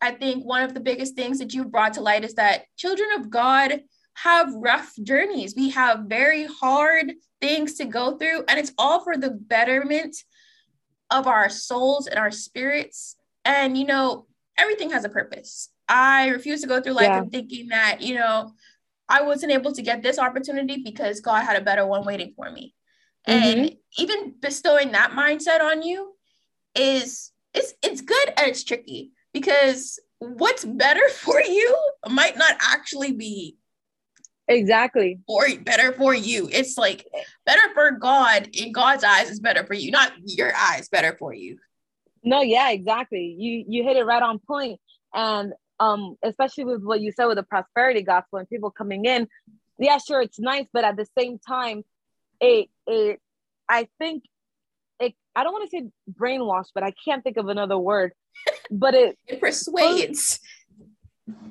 [0.00, 3.08] i think one of the biggest things that you brought to light is that children
[3.16, 3.80] of god
[4.14, 9.16] have rough journeys we have very hard things to go through and it's all for
[9.16, 10.16] the betterment
[11.12, 13.16] of our souls and our spirits.
[13.44, 14.26] And, you know,
[14.58, 15.68] everything has a purpose.
[15.88, 17.18] I refuse to go through life yeah.
[17.18, 18.52] and thinking that, you know,
[19.08, 22.50] I wasn't able to get this opportunity because God had a better one waiting for
[22.50, 22.74] me.
[23.28, 23.60] Mm-hmm.
[23.60, 26.14] And even bestowing that mindset on you
[26.74, 31.76] is it's it's good and it's tricky because what's better for you
[32.08, 33.58] might not actually be
[34.48, 35.20] Exactly.
[35.26, 36.48] Or better for you.
[36.52, 37.06] It's like
[37.46, 41.32] better for God in God's eyes is better for you, not your eyes better for
[41.32, 41.58] you.
[42.24, 43.34] No, yeah, exactly.
[43.38, 44.80] You you hit it right on point.
[45.14, 49.28] And um, especially with what you said with the prosperity gospel and people coming in,
[49.78, 51.82] yeah, sure, it's nice, but at the same time,
[52.40, 53.20] it it
[53.68, 54.24] I think
[55.00, 58.12] it I don't want to say brainwashed, but I can't think of another word.
[58.70, 60.40] But it, it persuades.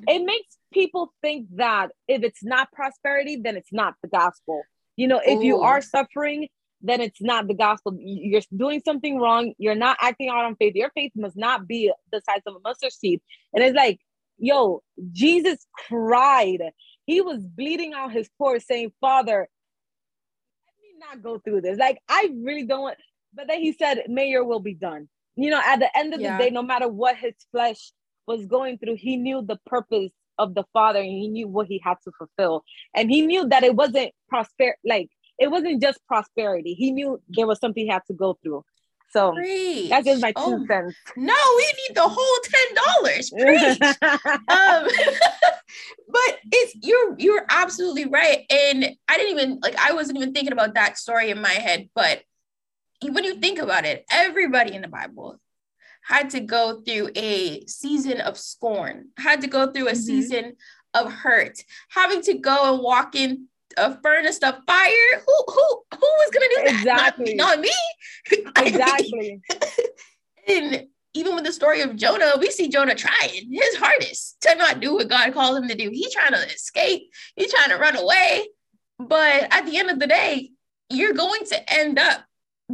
[0.08, 4.62] It makes people think that if it's not prosperity, then it's not the gospel.
[4.96, 5.44] You know, if Ooh.
[5.44, 5.80] you are oh.
[5.80, 6.48] suffering,
[6.82, 7.96] then it's not the gospel.
[7.98, 9.54] You're doing something wrong.
[9.58, 10.74] You're not acting out on faith.
[10.74, 13.20] Your faith must not be the size of a mustard seed.
[13.54, 14.00] And it's like,
[14.36, 14.82] yo,
[15.12, 16.60] Jesus cried.
[17.06, 19.48] He was bleeding out his pores, saying, Father,
[20.66, 21.78] let me not go through this.
[21.78, 22.98] Like, I really don't want,
[23.32, 25.08] but then he said, May your will be done.
[25.36, 26.36] You know, at the end of yeah.
[26.36, 27.92] the day, no matter what his flesh
[28.26, 31.80] was going through, he knew the purpose of the father and he knew what he
[31.82, 32.64] had to fulfill
[32.94, 37.46] and he knew that it wasn't prosper like it wasn't just prosperity he knew there
[37.46, 38.64] was something he had to go through
[39.12, 39.90] so Preach.
[39.90, 40.96] that's just my two oh, cents.
[41.16, 43.30] No, we need the whole ten dollars.
[44.48, 44.88] um,
[46.08, 50.52] but it's you're you're absolutely right, and I didn't even like I wasn't even thinking
[50.52, 51.90] about that story in my head.
[51.94, 52.22] But
[53.02, 55.38] when you think about it, everybody in the Bible
[56.02, 60.00] had to go through a season of scorn, had to go through a mm-hmm.
[60.00, 60.56] season
[60.94, 65.22] of hurt, having to go and walk in a furnace of fire.
[65.26, 67.14] Who who who was gonna do that?
[67.18, 67.34] Exactly.
[67.34, 67.72] Not, not me.
[68.56, 69.40] Exactly.
[70.48, 74.80] and even with the story of Jonah, we see Jonah trying his hardest to not
[74.80, 75.90] do what God called him to do.
[75.90, 78.48] He's trying to escape, he's trying to run away.
[78.98, 80.50] But at the end of the day,
[80.88, 82.24] you're going to end up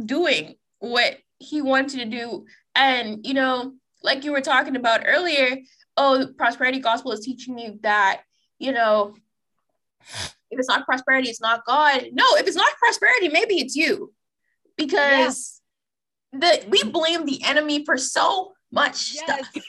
[0.03, 5.57] doing what he wanted to do and, you know, like you were talking about earlier,
[5.97, 8.21] oh, prosperity gospel is teaching you that,
[8.57, 9.15] you know,
[10.51, 12.07] if it's not prosperity, it's not God.
[12.13, 14.13] No, if it's not prosperity, maybe it's you.
[14.77, 15.61] Because
[16.31, 19.23] the we blame the enemy for so much yes.
[19.23, 19.63] stuff.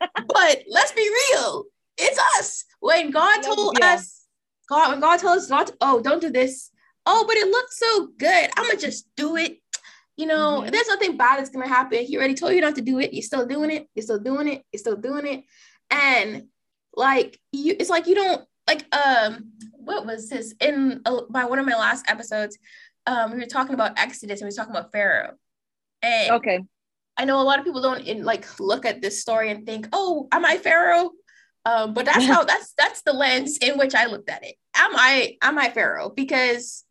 [0.00, 1.64] but let's be real,
[1.98, 2.64] it's us.
[2.80, 3.94] When God told yeah.
[3.94, 4.26] us,
[4.68, 6.70] God, when God told us not to, oh, don't do this.
[7.08, 8.50] Oh, but it looks so good.
[8.56, 9.58] I'm gonna just do it
[10.16, 10.70] you know, mm-hmm.
[10.70, 12.04] there's nothing bad that's gonna happen.
[12.04, 13.12] He already told you not to do it.
[13.12, 13.86] You're still doing it.
[13.94, 14.62] You're still doing it.
[14.72, 15.44] You're still doing it.
[15.90, 16.44] And
[16.94, 21.58] like you, it's like you don't like um what was this in uh, by one
[21.58, 22.58] of my last episodes?
[23.06, 25.34] Um, we were talking about Exodus and we were talking about Pharaoh.
[26.02, 26.60] And okay,
[27.16, 29.88] I know a lot of people don't in, like look at this story and think,
[29.92, 31.10] oh, am I Pharaoh?
[31.64, 34.56] Um, but that's how that's that's the lens in which I looked at it.
[34.74, 36.08] Am I am I Pharaoh?
[36.08, 36.84] Because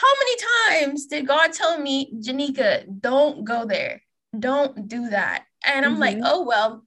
[0.00, 4.02] how many times did God tell me, Janika, don't go there,
[4.38, 5.44] don't do that?
[5.64, 6.00] And I'm mm-hmm.
[6.00, 6.84] like, oh well,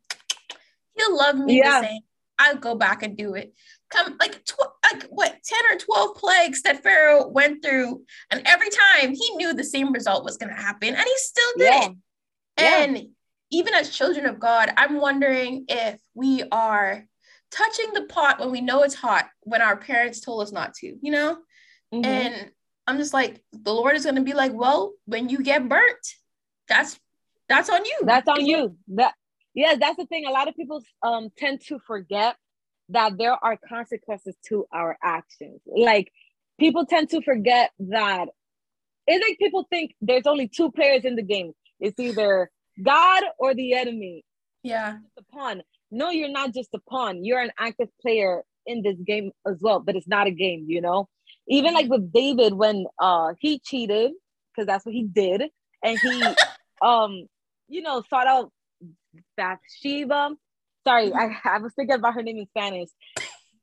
[0.95, 1.81] he'll love me yeah.
[1.81, 2.01] the same.
[2.37, 3.53] I'll go back and do it.
[3.89, 8.03] Come like tw- like what 10 or 12 plagues that Pharaoh went through.
[8.29, 11.65] And every time he knew the same result was gonna happen, and he still did
[11.65, 11.85] yeah.
[11.85, 11.95] it.
[12.57, 13.03] And yeah.
[13.51, 17.05] even as children of God, I'm wondering if we are
[17.51, 20.95] touching the pot when we know it's hot when our parents told us not to,
[21.01, 21.37] you know?
[21.93, 22.05] Mm-hmm.
[22.05, 22.51] And
[22.89, 26.07] I'm just like, the Lord is gonna be like, well, when you get burnt,
[26.67, 26.99] that's
[27.47, 27.99] that's on you.
[28.03, 28.75] That's on you.
[28.89, 29.13] That
[29.53, 30.25] yeah, that's the thing.
[30.25, 32.35] A lot of people um tend to forget
[32.89, 35.61] that there are consequences to our actions.
[35.65, 36.11] Like
[36.59, 38.29] people tend to forget that
[39.05, 41.53] it's like people think there's only two players in the game.
[41.79, 42.49] It's either
[42.81, 44.23] God or the enemy.
[44.63, 44.97] Yeah.
[45.15, 45.61] The pawn.
[45.91, 47.23] No, you're not just a pawn.
[47.23, 50.81] You're an active player in this game as well, but it's not a game, you
[50.81, 51.07] know?
[51.49, 54.11] Even like with David when uh he cheated,
[54.53, 55.43] because that's what he did,
[55.83, 56.23] and he
[56.81, 57.27] um,
[57.67, 58.51] you know, sought out
[59.37, 60.35] Bathsheba.
[60.85, 62.89] Sorry, I, I was thinking about her name in Spanish.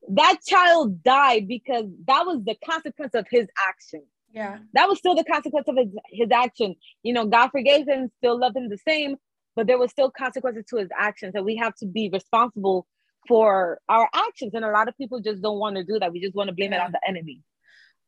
[0.09, 4.03] That child died because that was the consequence of his action.
[4.33, 4.59] Yeah.
[4.75, 6.77] That was still the consequence of his, his action.
[7.03, 9.17] You know, God forgave him, still loved him the same,
[9.57, 11.35] but there was still consequences to his actions.
[11.35, 12.87] And we have to be responsible
[13.27, 14.53] for our actions.
[14.55, 16.13] And a lot of people just don't want to do that.
[16.13, 16.83] We just want to blame yeah.
[16.83, 17.41] it on the enemy.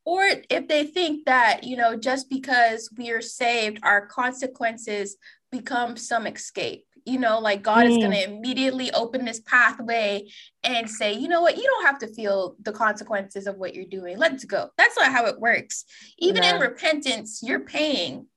[0.09, 5.19] Or if they think that, you know, just because we are saved, our consequences
[5.53, 6.87] become some escape.
[7.05, 7.91] You know, like God mm.
[7.91, 10.31] is going to immediately open this pathway
[10.65, 13.85] and say, you know what, you don't have to feel the consequences of what you're
[13.85, 14.17] doing.
[14.17, 14.71] Let's go.
[14.79, 15.85] That's not how it works.
[16.19, 18.29] Even in repentance, you're paying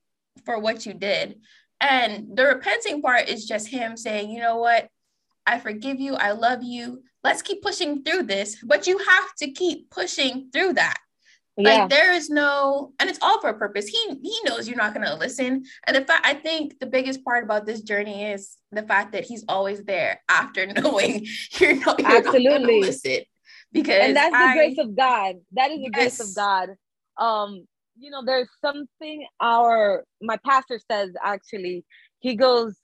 [0.46, 1.40] for what you did.
[1.80, 4.90] And the repenting part is just Him saying, you know what,
[5.48, 6.16] I forgive you.
[6.16, 7.04] I love you.
[7.24, 8.58] Let's keep pushing through this.
[8.62, 10.98] But you have to keep pushing through that.
[11.58, 11.82] Yeah.
[11.82, 13.88] Like there is no, and it's all for a purpose.
[13.88, 15.64] He he knows you're not gonna listen.
[15.86, 19.26] And the fact I think the biggest part about this journey is the fact that
[19.26, 21.26] he's always there after knowing
[21.60, 23.20] you're not you're absolutely not listen.
[23.74, 25.36] Because and that's I, the grace of God.
[25.54, 26.18] That is the yes.
[26.18, 26.70] grace of God.
[27.18, 27.66] Um,
[27.98, 31.86] you know, there's something our my pastor says actually.
[32.20, 32.76] He goes,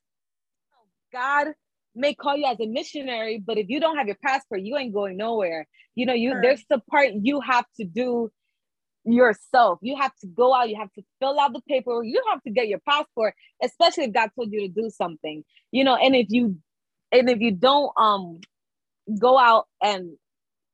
[1.14, 1.50] God
[1.96, 4.94] may call you as a missionary, but if you don't have your passport, you ain't
[4.94, 5.68] going nowhere.
[5.96, 6.42] You know, you sure.
[6.42, 8.32] there's the part you have to do
[9.08, 9.80] yourself.
[9.82, 12.50] You have to go out, you have to fill out the paperwork, you have to
[12.50, 15.44] get your passport, especially if God told you to do something.
[15.72, 16.58] You know, and if you
[17.12, 18.40] and if you don't um
[19.20, 20.12] go out and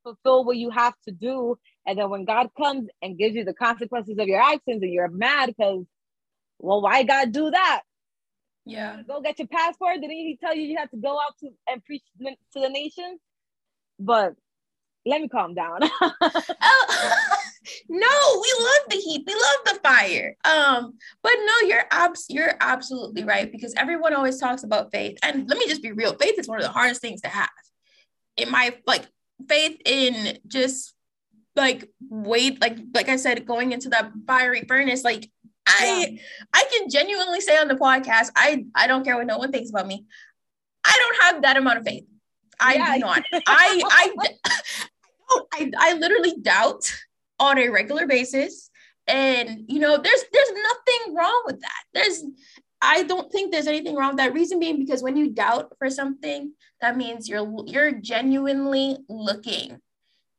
[0.03, 3.53] fulfill what you have to do, and then when God comes and gives you the
[3.53, 5.85] consequences of your actions and you're mad because
[6.59, 7.81] well, why God do that?
[8.65, 9.01] Yeah.
[9.07, 9.95] Go get your passport.
[9.95, 13.19] Didn't he tell you you have to go out to and preach to the nation?
[13.99, 14.35] But
[15.05, 15.79] let me calm down.
[16.01, 17.21] oh,
[17.89, 19.23] no, we love the heat.
[19.25, 20.35] We love the fire.
[20.45, 25.17] Um, but no, you're abs- you're absolutely right because everyone always talks about faith.
[25.23, 27.49] And let me just be real, faith is one of the hardest things to have.
[28.37, 29.07] In my like
[29.47, 30.93] faith in just
[31.55, 35.29] like wait, like like I said, going into that fiery furnace, like
[35.67, 36.21] I yeah.
[36.53, 39.69] I can genuinely say on the podcast, I I don't care what no one thinks
[39.69, 40.05] about me.
[40.83, 42.05] I don't have that amount of faith.
[42.59, 42.93] I yeah.
[42.93, 43.23] do not.
[43.47, 44.87] I I
[45.53, 46.91] I, I literally doubt
[47.43, 48.69] on a regular basis.
[49.07, 51.83] And you know, there's there's nothing wrong with that.
[51.93, 52.23] There's
[52.81, 54.33] I don't think there's anything wrong with that.
[54.33, 59.79] Reason being because when you doubt for something, that means you're you're genuinely looking.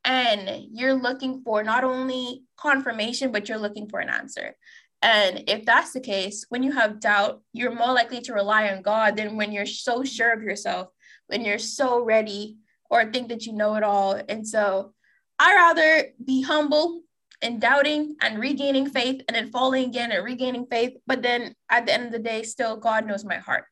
[0.06, 4.54] And you're looking for not only confirmation, but you're looking for an answer.
[5.00, 8.82] And if that's the case, when you have doubt, you're more likely to rely on
[8.82, 10.88] God than when you're so sure of yourself,
[11.26, 12.56] when you're so ready
[12.90, 14.20] or think that you know it all.
[14.28, 14.92] And so
[15.38, 17.02] I rather be humble
[17.42, 20.96] and doubting and regaining faith and then falling again and regaining faith.
[21.06, 23.64] But then at the end of the day, still God knows my heart.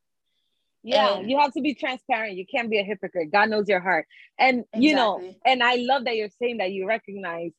[0.83, 2.37] Yeah, and, you have to be transparent.
[2.37, 3.31] You can't be a hypocrite.
[3.31, 4.07] God knows your heart.
[4.38, 4.88] And exactly.
[4.88, 7.53] you know, and I love that you're saying that you recognize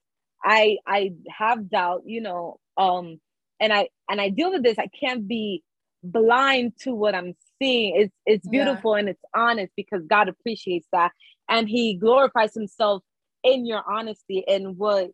[0.43, 3.19] I I have doubt, you know, um
[3.59, 4.77] and I and I deal with this.
[4.77, 5.63] I can't be
[6.03, 7.95] blind to what I'm seeing.
[7.95, 8.99] It's it's beautiful yeah.
[8.99, 11.11] and it's honest because God appreciates that
[11.47, 13.03] and he glorifies himself
[13.43, 15.11] in your honesty and what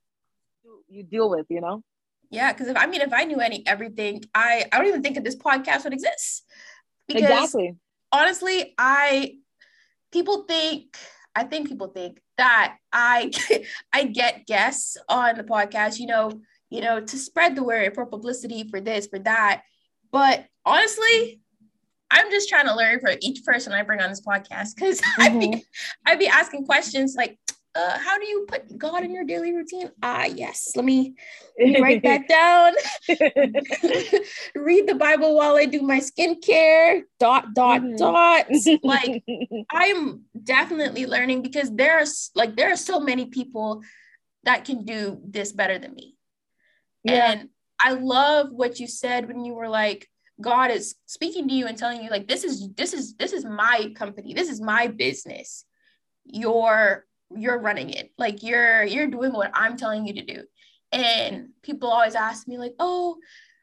[0.88, 1.84] you deal with, you know?
[2.32, 5.16] Yeah, because if I mean, if I knew any everything, I I don't even think
[5.16, 6.44] that this podcast would exist.
[7.08, 7.76] Because exactly.
[8.12, 9.38] honestly, I
[10.12, 10.96] people think
[11.36, 13.32] I think people think that I
[13.94, 16.40] I get guests on the podcast, you know,
[16.70, 19.64] you know, to spread the word for publicity for this, for that.
[20.12, 21.42] But honestly,
[22.12, 25.22] I'm just trying to learn for each person I bring on this podcast because mm-hmm.
[25.22, 25.66] I'd be
[26.06, 27.40] I'd be asking questions like,
[27.80, 29.90] uh, how do you put God in your daily routine?
[30.04, 30.72] Ah, yes.
[30.76, 31.16] Let me,
[31.60, 32.74] let me write that down.
[34.56, 37.04] Read the Bible while I do my skincare.
[37.20, 37.96] Dot dot mm-hmm.
[37.96, 38.48] dot.
[38.84, 39.24] Like
[39.72, 43.82] I'm definitely learning because there's like there are so many people
[44.44, 46.16] that can do this better than me.
[47.04, 47.32] Yeah.
[47.32, 47.50] And
[47.84, 50.08] I love what you said when you were like,
[50.42, 53.46] God is speaking to you and telling you like this is this is this is
[53.46, 54.34] my company.
[54.34, 55.66] This is my business.
[56.26, 58.12] You're you're running it.
[58.18, 60.44] Like you're you're doing what I'm telling you to do.
[60.92, 63.18] And people always ask me like, "Oh,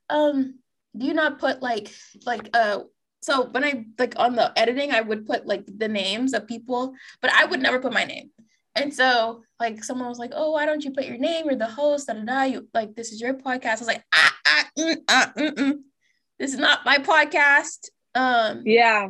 [0.09, 0.59] um
[0.97, 1.91] do you not put like
[2.25, 2.81] like uh
[3.21, 6.95] so when I like on the editing I would put like the names of people,
[7.21, 8.31] but I would never put my name.
[8.77, 11.47] And so like someone was like, "Oh, why don't you put your name?
[11.47, 12.43] You're the host." Da da da.
[12.43, 13.67] You like this is your podcast.
[13.67, 15.79] I was like, ah, ah, mm, ah, mm, mm.
[16.39, 19.09] "This is not my podcast." Um, yeah.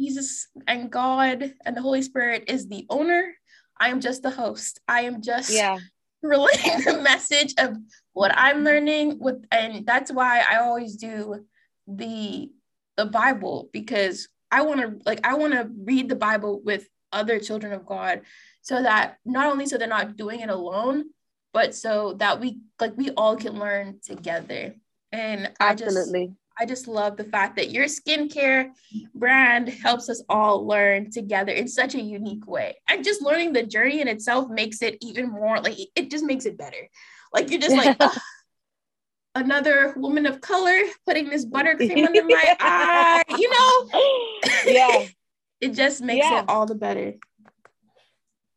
[0.00, 3.34] Jesus and God and the Holy Spirit is the owner.
[3.82, 4.80] I am just the host.
[4.86, 5.78] I am just yeah
[6.22, 7.76] relaying the message of
[8.12, 11.44] what I'm learning with, and that's why I always do
[11.88, 12.48] the
[12.96, 17.40] the Bible because I want to like I want to read the Bible with other
[17.40, 18.22] children of God
[18.60, 21.06] so that not only so they're not doing it alone,
[21.52, 24.76] but so that we like we all can learn together.
[25.10, 26.22] And absolutely.
[26.22, 28.70] I just I just love the fact that your skincare
[29.14, 32.76] brand helps us all learn together in such a unique way.
[32.88, 36.46] And just learning the journey in itself makes it even more like it just makes
[36.46, 36.88] it better.
[37.32, 37.98] Like you're just like
[39.34, 44.00] another woman of color putting this buttercream under my eye, you know?
[44.66, 45.06] Yeah.
[45.60, 46.40] it just makes yeah.
[46.40, 47.14] it all the better.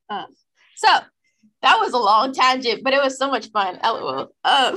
[0.10, 0.28] Um,
[0.76, 0.88] so
[1.62, 3.80] that was a long tangent, but it was so much fun.
[3.84, 4.32] LOL.
[4.44, 4.76] Um,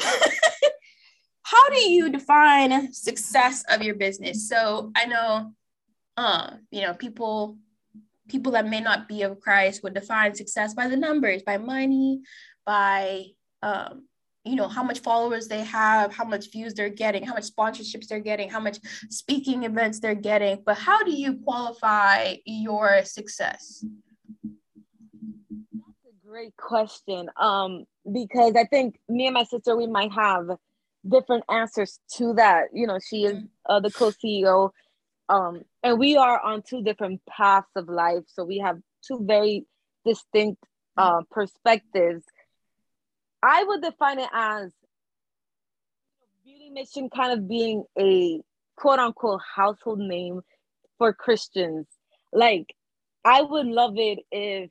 [1.51, 4.49] how do you define success of your business?
[4.49, 5.53] So I know,
[6.17, 7.59] um, you know, people
[8.29, 12.21] people that may not be of Christ would define success by the numbers, by money,
[12.67, 13.25] by
[13.63, 14.05] um,
[14.45, 18.07] you know how much followers they have how much views they're getting how much sponsorships
[18.07, 18.79] they're getting how much
[19.11, 23.85] speaking events they're getting but how do you qualify your success
[25.73, 27.29] That's a great question.
[27.37, 30.49] Um, because I think me and my sister, we might have
[31.09, 32.69] different answers to that.
[32.73, 33.47] You know, she is mm-hmm.
[33.69, 34.71] uh, the co-CEO,
[35.29, 38.25] um, and we are on two different paths of life.
[38.27, 39.67] So we have two very
[40.05, 40.63] distinct
[40.97, 42.25] uh, perspectives.
[43.43, 44.73] I would define it as
[46.23, 48.41] a beauty mission kind of being a
[48.77, 50.41] quote unquote household name
[50.99, 51.87] for Christians.
[52.33, 52.75] Like,
[53.25, 54.71] I would love it if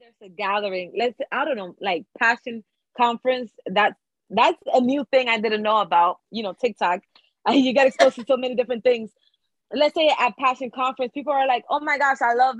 [0.00, 0.92] there's a gathering.
[0.96, 2.64] Let's I don't know, like passion
[2.96, 3.52] conference.
[3.66, 3.99] That's
[4.30, 6.18] that's a new thing I didn't know about.
[6.30, 7.00] You know, TikTok.
[7.50, 9.10] you get exposed to so many different things.
[9.72, 12.56] Let's say at passion conference, people are like, "Oh my gosh, I love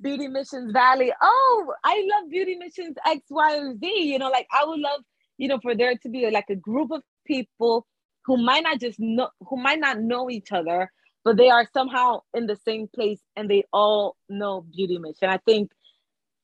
[0.00, 1.12] Beauty Missions Valley.
[1.20, 5.00] Oh, I love Beauty Missions X, Y, or Z." You know, like I would love,
[5.38, 7.86] you know, for there to be like a group of people
[8.24, 10.90] who might not just know, who might not know each other,
[11.24, 15.28] but they are somehow in the same place and they all know Beauty Mission.
[15.28, 15.70] I think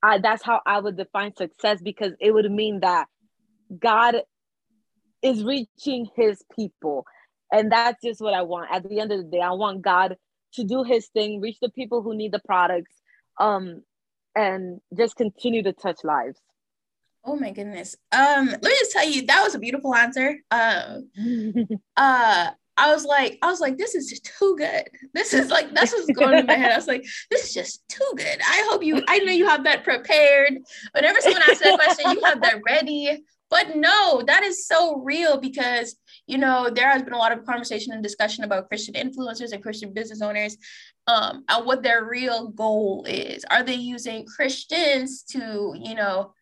[0.02, 3.08] I, that's how I would define success because it would mean that
[3.78, 4.16] God
[5.22, 7.04] is reaching his people.
[7.52, 8.70] And that's just what I want.
[8.72, 10.16] At the end of the day, I want God
[10.54, 12.94] to do his thing, reach the people who need the products,
[13.38, 13.82] um,
[14.34, 16.40] and just continue to touch lives.
[17.24, 17.96] Oh my goodness.
[18.12, 20.38] Um, let me just tell you, that was a beautiful answer.
[20.50, 21.10] Um,
[21.96, 24.84] uh, I was like, I was like, this is just too good.
[25.12, 26.72] This is like, that's what's going in my head.
[26.72, 28.40] I was like, this is just too good.
[28.40, 30.54] I hope you, I know you have that prepared.
[30.94, 33.22] Whenever someone asks that question, you have that ready.
[33.50, 37.44] But no, that is so real because, you know, there has been a lot of
[37.44, 40.56] conversation and discussion about Christian influencers and Christian business owners
[41.08, 43.44] um, and what their real goal is.
[43.50, 46.32] Are they using Christians to, you know,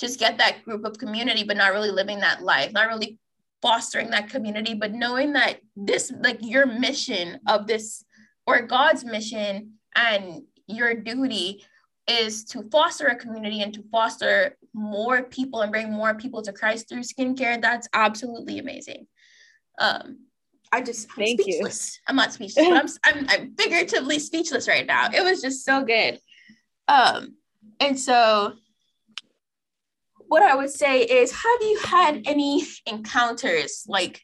[0.00, 3.18] just get that group of community, but not really living that life, not really
[3.60, 8.02] fostering that community, but knowing that this, like your mission of this,
[8.46, 11.64] or God's mission and your duty
[12.08, 16.52] is to foster a community and to foster more people and bring more people to
[16.52, 17.60] Christ through skincare.
[17.60, 19.06] That's absolutely amazing.
[19.78, 20.20] Um,
[20.72, 21.96] I just I'm thank speechless.
[21.96, 22.02] you.
[22.08, 22.88] I'm not speechless, but I'm,
[23.18, 25.08] I'm I'm figuratively speechless right now.
[25.12, 26.20] It was just so good.
[26.88, 27.36] Um,
[27.80, 28.54] and so
[30.28, 34.22] what I would say is, have you had any encounters like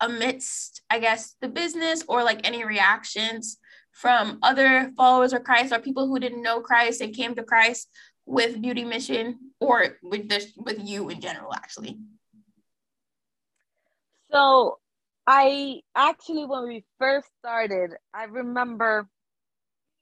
[0.00, 3.58] amidst, I guess, the business or like any reactions
[4.00, 7.88] from other followers of Christ or people who didn't know Christ and came to Christ
[8.26, 11.98] with Beauty Mission or with this with you in general, actually?
[14.30, 14.78] So
[15.26, 19.08] I actually, when we first started, I remember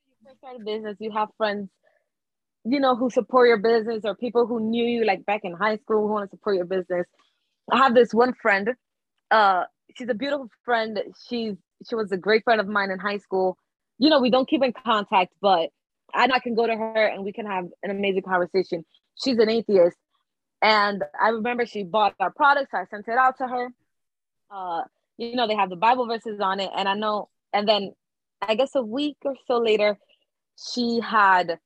[0.07, 1.71] you first started business, you have friends
[2.69, 5.77] you know, who support your business or people who knew you like back in high
[5.77, 7.07] school who want to support your business.
[7.71, 8.71] I have this one friend.
[9.31, 9.65] Uh,
[9.97, 11.01] she's a beautiful friend.
[11.29, 11.55] She's
[11.89, 13.57] she was a great friend of mine in high school.
[13.99, 15.71] You know, we don't keep in contact, but
[16.15, 18.85] I, I can go to her and we can have an amazing conversation.
[19.15, 19.97] She's an atheist.
[20.63, 22.71] And I remember she bought our products.
[22.71, 23.69] So I sent it out to her.
[24.51, 24.83] Uh,
[25.19, 26.71] you know, they have the Bible verses on it.
[26.77, 27.93] And I know, and then
[28.41, 29.99] I guess a week or so later,
[30.73, 31.59] she had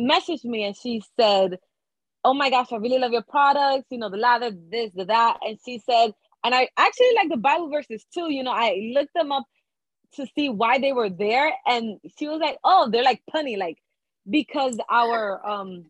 [0.00, 1.58] messaged me and she said,
[2.24, 5.38] Oh my gosh, I really love your products, you know, the lather, this, the that.
[5.42, 6.12] And she said,
[6.44, 8.32] and I actually like the Bible verses too.
[8.32, 9.44] You know, I looked them up
[10.14, 11.52] to see why they were there.
[11.66, 13.78] And she was like, Oh, they're like punny, like
[14.28, 15.86] because our um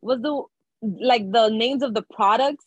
[0.00, 0.42] was the
[0.82, 2.64] like the names of the products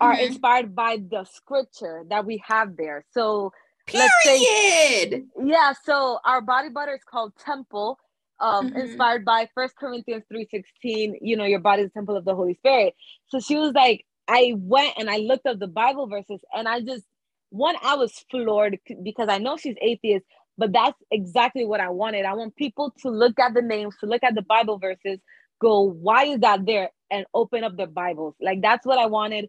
[0.00, 0.26] are mm-hmm.
[0.26, 3.04] inspired by the scripture that we have there.
[3.12, 3.52] So
[3.86, 4.10] Period.
[4.24, 7.98] let's say yeah, so our body butter is called temple,
[8.40, 8.78] um, mm-hmm.
[8.78, 12.94] inspired by First Corinthians 3:16, you know, your body is temple of the Holy Spirit.
[13.28, 16.80] So she was like, I went and I looked up the Bible verses and I
[16.80, 17.04] just
[17.50, 20.24] one, I was floored because I know she's atheist,
[20.58, 22.24] but that's exactly what I wanted.
[22.24, 25.18] I want people to look at the names, to look at the Bible verses,
[25.60, 26.90] go, why is that there?
[27.10, 28.34] And open up their Bibles.
[28.40, 29.48] Like that's what I wanted.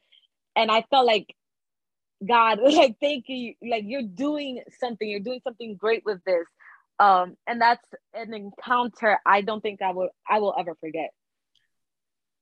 [0.55, 1.33] And I felt like
[2.25, 3.53] God, like thank you.
[3.61, 6.45] Like you're doing something, you're doing something great with this.
[6.99, 11.11] Um, and that's an encounter I don't think I will I will ever forget.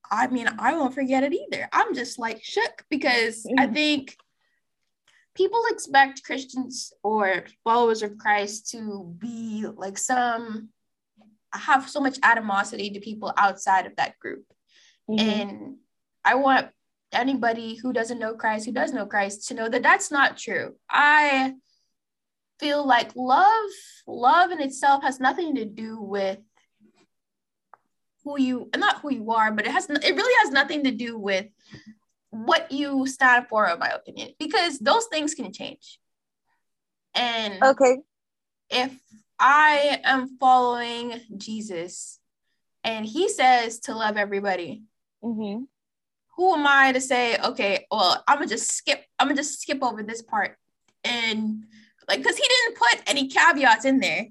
[0.09, 1.67] I mean, I won't forget it either.
[1.73, 3.45] I'm just like shook because.
[3.57, 4.15] I think
[5.35, 10.69] people expect Christians or followers of Christ to be like some
[11.53, 14.45] have so much animosity to people outside of that group.
[15.09, 15.27] Mm-hmm.
[15.27, 15.75] And
[16.23, 16.69] I want
[17.11, 20.75] anybody who doesn't know Christ, who does know Christ, to know that that's not true.
[20.89, 21.53] I
[22.59, 23.69] feel like love,
[24.07, 26.39] love in itself has nothing to do with
[28.23, 31.17] who you, not who you are, but it has, it really has nothing to do
[31.17, 31.45] with
[32.43, 35.99] what you stand for, in my opinion, because those things can change.
[37.13, 37.97] And okay,
[38.69, 38.93] if
[39.39, 42.19] I am following Jesus
[42.83, 44.83] and he says to love everybody,
[45.23, 45.63] mm-hmm.
[46.35, 49.81] who am I to say, okay, well, I'm gonna just skip, I'm gonna just skip
[49.81, 50.57] over this part
[51.05, 51.63] and
[52.07, 54.27] like, because he didn't put any caveats in there.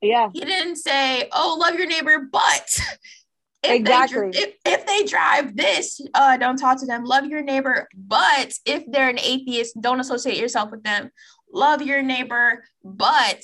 [0.00, 0.30] Yeah.
[0.32, 2.80] He didn't say, oh, love your neighbor, but
[3.62, 4.30] if exactly.
[4.30, 7.04] They, if, if they drive this, uh, don't talk to them.
[7.04, 11.10] Love your neighbor, but if they're an atheist, don't associate yourself with them.
[11.52, 13.42] Love your neighbor, but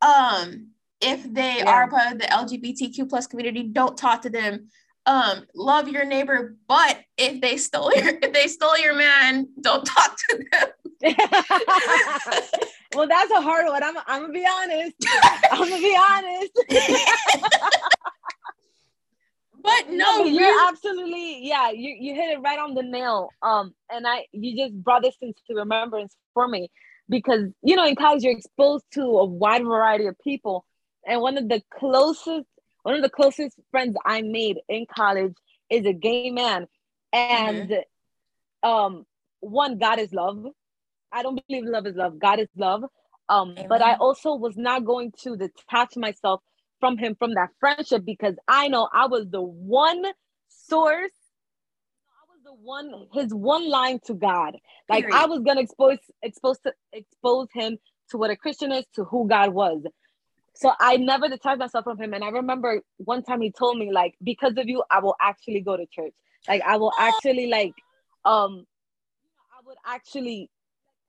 [0.00, 0.68] um,
[1.00, 1.70] if they yeah.
[1.70, 4.68] are part of the LGBTQ plus community, don't talk to them.
[5.04, 9.84] Um, love your neighbor, but if they stole your if they stole your man, don't
[9.84, 10.68] talk to them.
[12.94, 13.84] well, that's a hard one.
[13.84, 14.96] I'm I'm gonna be honest.
[15.52, 16.52] I'm gonna be honest.
[19.66, 21.70] but no, but you're absolutely yeah.
[21.70, 23.30] You you hit it right on the nail.
[23.42, 26.70] Um, and I you just brought this into remembrance for me
[27.08, 30.64] because you know in college you're exposed to a wide variety of people,
[31.04, 32.46] and one of the closest
[32.82, 35.34] one of the closest friends I made in college
[35.68, 36.68] is a gay man,
[37.12, 38.68] and mm-hmm.
[38.68, 39.06] um,
[39.40, 40.46] one God is love.
[41.12, 42.18] I don't believe love is love.
[42.18, 42.84] God is love.
[43.28, 43.66] Um, Amen.
[43.68, 46.42] but I also was not going to detach myself
[46.80, 50.04] from him from that friendship because I know I was the one
[50.48, 51.12] source.
[52.10, 54.56] I was the one his one line to God.
[54.88, 55.18] Like Period.
[55.18, 57.78] I was gonna expose expose to expose him
[58.10, 59.82] to what a Christian is, to who God was.
[60.54, 62.14] So I never detached myself from him.
[62.14, 65.60] And I remember one time he told me, like, because of you, I will actually
[65.60, 66.14] go to church.
[66.48, 67.74] Like I will actually like
[68.24, 68.66] um
[69.52, 70.50] I would actually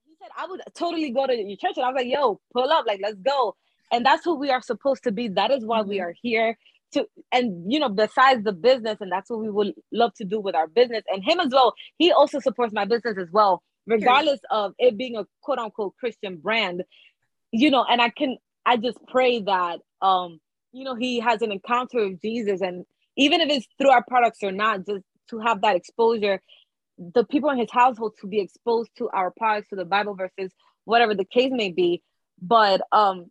[0.06, 1.78] he said I would totally go to your church.
[1.78, 3.56] And I was like, yo, pull up, like let's go
[3.92, 5.28] and that's who we are supposed to be.
[5.30, 5.90] That is why mm-hmm.
[5.90, 6.58] we are here
[6.94, 10.40] to and you know besides the business and that's what we would love to do
[10.40, 11.04] with our business.
[11.08, 15.16] And him as well he also supports my business as well regardless of it being
[15.16, 16.84] a quote unquote christian brand.
[17.52, 20.40] You know and i can i just pray that um
[20.72, 22.86] you know he has an encounter with jesus and
[23.18, 26.42] even if it's through our products or not just to have that exposure
[26.98, 30.52] the people in his household to be exposed to our products to the bible verses
[30.88, 32.02] whatever the case may be.
[32.42, 33.26] But um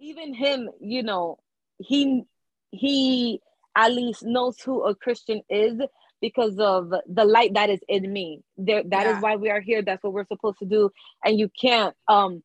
[0.00, 1.38] even him, you know,
[1.78, 2.24] he
[2.70, 3.40] he
[3.76, 5.80] at least knows who a Christian is
[6.20, 8.42] because of the light that is in me.
[8.56, 9.16] There that yeah.
[9.16, 9.82] is why we are here.
[9.82, 10.90] That's what we're supposed to do.
[11.24, 12.42] And you can't um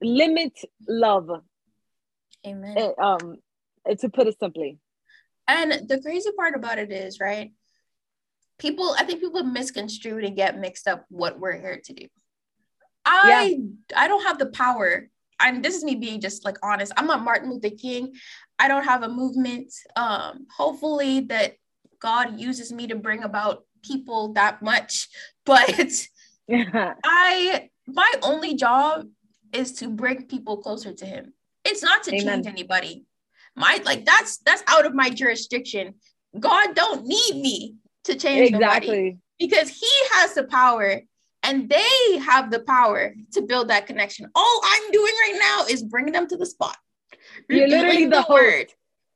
[0.00, 0.58] limit
[0.88, 1.28] love.
[2.46, 2.78] Amen.
[2.78, 3.36] It, um
[3.98, 4.78] to put it simply.
[5.46, 7.52] And the crazy part about it is, right?
[8.58, 12.06] People, I think people misconstrue and get mixed up what we're here to do.
[13.06, 14.02] I yeah.
[14.04, 15.08] I don't have the power
[15.40, 16.92] and this is me being just like honest.
[16.96, 18.14] I'm not Martin Luther King.
[18.58, 19.72] I don't have a movement.
[19.96, 21.54] Um, hopefully that
[22.00, 25.08] God uses me to bring about people that much,
[25.46, 25.92] but
[26.50, 29.06] I my only job
[29.52, 31.32] is to bring people closer to him.
[31.64, 32.42] It's not to Amen.
[32.42, 33.04] change anybody.
[33.56, 35.94] My like that's that's out of my jurisdiction.
[36.38, 38.88] God don't need me to change exactly.
[38.88, 41.02] nobody because he has the power
[41.48, 44.30] and they have the power to build that connection.
[44.34, 46.76] All I'm doing right now is bringing them to the spot.
[47.48, 48.66] You're literally the, the word.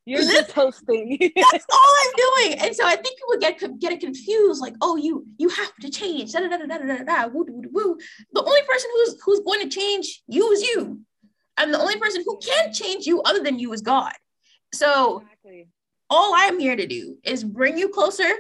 [0.07, 1.19] You're just hosting.
[1.37, 2.59] That's all I'm doing.
[2.61, 6.33] And so I think people get get confused, like, oh, you you have to change.
[6.33, 7.99] Da, da, da, da, da, da, woo, woo, woo.
[8.33, 11.01] The only person who's who's going to change you is you.
[11.59, 14.13] And the only person who can change you other than you is God.
[14.73, 15.69] So exactly.
[16.09, 18.31] all I'm here to do is bring you closer,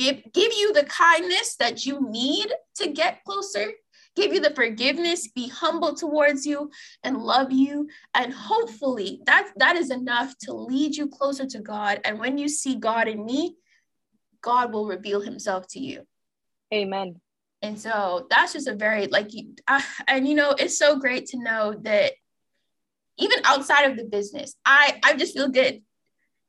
[0.00, 3.70] give give you the kindness that you need to get closer
[4.16, 6.70] give you the forgiveness, be humble towards you,
[7.04, 7.88] and love you.
[8.14, 12.00] And hopefully that, that is enough to lead you closer to God.
[12.04, 13.56] And when you see God in me,
[14.42, 16.06] God will reveal himself to you.
[16.72, 17.20] Amen.
[17.62, 19.30] And so that's just a very like,
[19.68, 22.12] uh, and you know, it's so great to know that
[23.18, 25.82] even outside of the business, I I just feel good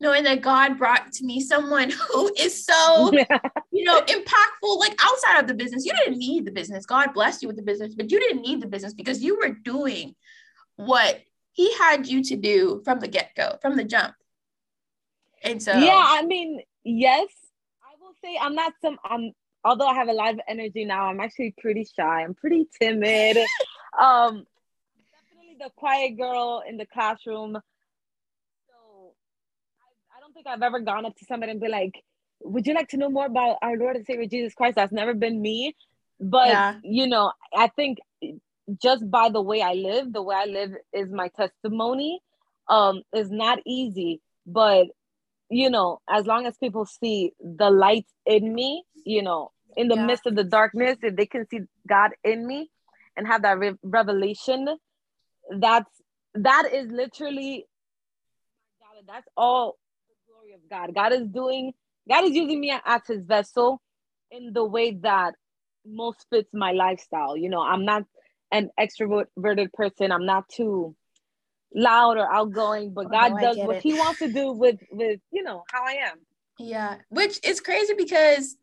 [0.02, 3.12] knowing that God brought to me someone who is so,
[3.72, 5.86] you know, impactful, like outside of the business.
[5.86, 6.86] You didn't need the business.
[6.86, 9.50] God blessed you with the business, but you didn't need the business because you were
[9.50, 10.16] doing
[10.76, 11.22] what
[11.54, 14.16] He had you to do from the get go, from the jump.
[15.44, 17.28] And so, yeah, I mean, yes,
[17.84, 19.32] I will say I'm not some, I'm,
[19.64, 22.24] although I have a lot of energy now, I'm actually pretty shy.
[22.24, 23.38] I'm pretty timid.
[24.00, 24.46] um,
[25.12, 27.60] definitely the quiet girl in the classroom
[30.42, 32.04] think I've ever gone up to somebody and be like,
[32.42, 34.76] would you like to know more about our Lord and Savior Jesus Christ?
[34.76, 35.76] That's never been me.
[36.20, 36.80] But, yeah.
[36.84, 38.00] you know, I think
[38.82, 42.20] just by the way I live, the way I live is my testimony.
[42.70, 44.88] Um, is not easy, but
[45.50, 49.96] you know, as long as people see the light in me, you know, in the
[49.96, 50.06] yeah.
[50.06, 52.70] midst of the darkness, if they can see God in me
[53.18, 54.70] and have that re- revelation,
[55.60, 55.90] that's
[56.36, 57.66] that is literally
[59.08, 59.78] that's all
[60.72, 60.96] God.
[60.96, 61.74] God is doing,
[62.10, 63.82] God is using me as his vessel
[64.32, 65.36] in the way that
[65.86, 67.38] most fits my lifestyle.
[67.38, 68.04] You know, I'm not
[68.52, 70.12] an extroverted person.
[70.12, 70.96] I'm not too
[71.76, 73.84] loud or outgoing, but oh, God does what it.
[73.84, 76.18] he wants to do with with, you know, how I am.
[76.58, 78.56] Yeah, which is crazy because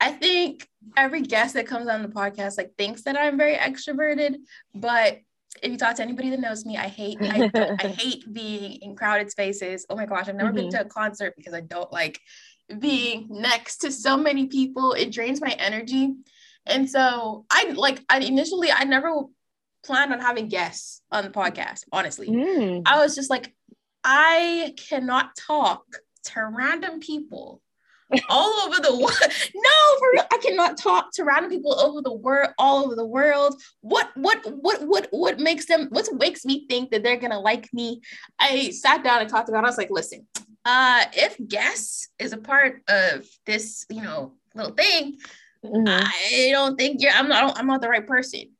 [0.00, 4.36] I think every guest that comes on the podcast like thinks that I'm very extroverted,
[4.74, 5.20] but
[5.62, 7.50] if you talk to anybody that knows me, I hate I,
[7.80, 9.86] I hate being in crowded spaces.
[9.88, 10.56] Oh my gosh, I've never mm-hmm.
[10.56, 12.20] been to a concert because I don't like
[12.78, 14.92] being next to so many people.
[14.92, 16.14] It drains my energy.
[16.66, 19.22] And so I like I initially I never
[19.84, 22.28] planned on having guests on the podcast, honestly.
[22.28, 22.82] Mm.
[22.86, 23.54] I was just like,
[24.02, 25.84] I cannot talk
[26.24, 27.62] to random people
[28.28, 29.32] all over the world.
[29.54, 33.06] No, for real, I cannot talk to random people over the world, all over the
[33.06, 33.60] world.
[33.80, 35.88] What, what, what, what, what makes them?
[35.90, 38.00] What makes me think that they're gonna like me?
[38.38, 39.64] I sat down and talked about.
[39.64, 39.66] It.
[39.66, 40.26] I was like, listen,
[40.64, 45.16] uh, if guess is a part of this, you know, little thing,
[45.64, 45.86] mm-hmm.
[45.86, 47.12] I don't think you're.
[47.12, 47.58] I'm not.
[47.58, 48.50] I'm not the right person.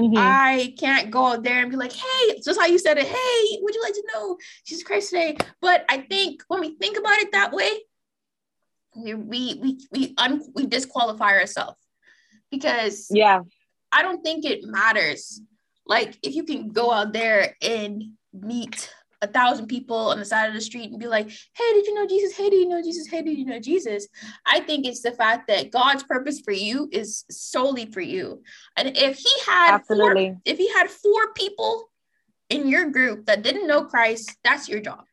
[0.00, 0.16] Mm-hmm.
[0.16, 3.06] I can't go out there and be like, hey, just how you said it.
[3.06, 5.36] Hey, would you like to know Jesus Christ today?
[5.60, 7.70] But I think when we think about it that way,
[8.96, 11.78] we we we we, un- we disqualify ourselves.
[12.50, 13.40] Because yeah.
[13.90, 15.40] I don't think it matters.
[15.86, 20.48] Like if you can go out there and meet a thousand people on the side
[20.48, 22.36] of the street and be like hey did you know jesus?
[22.36, 23.06] Hey did you know jesus?
[23.06, 24.08] Hey did you know jesus?
[24.46, 28.42] I think it's the fact that god's purpose for you is solely for you.
[28.76, 30.30] And if he had Absolutely.
[30.30, 31.90] Four, if he had four people
[32.50, 35.04] in your group that didn't know christ that's your job.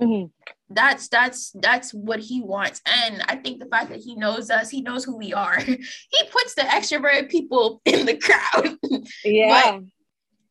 [0.00, 0.26] Mm-hmm
[0.70, 2.80] that's that's that's what he wants.
[2.86, 5.58] And i think the fact that he knows us he knows who we are.
[6.14, 8.76] He puts the extroverted people in the crowd.
[9.24, 9.72] Yeah.
[9.72, 9.82] but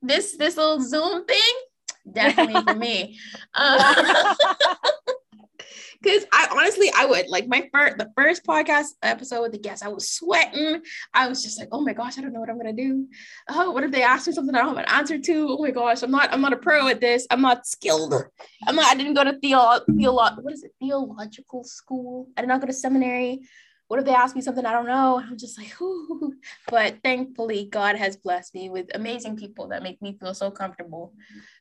[0.02, 1.54] this this little zoom thing
[2.12, 3.20] definitely for me.
[3.54, 4.36] Uh,
[6.02, 9.84] Because I honestly, I would like my first, the first podcast episode with the guest,
[9.84, 10.82] I was sweating.
[11.14, 13.08] I was just like, oh my gosh, I don't know what I'm gonna do.
[13.50, 15.48] Oh, what if they ask me something I don't have an answer to?
[15.50, 17.28] Oh my gosh, I'm not, I'm not a pro at this.
[17.30, 18.14] I'm not skilled.
[18.66, 22.30] I'm not, I didn't go to theo, theolo, what is it, theological school.
[22.38, 23.42] I did not go to seminary.
[23.90, 25.20] What if they ask me something I don't know?
[25.20, 26.36] I'm just like, Ooh.
[26.70, 31.16] but thankfully, God has blessed me with amazing people that make me feel so comfortable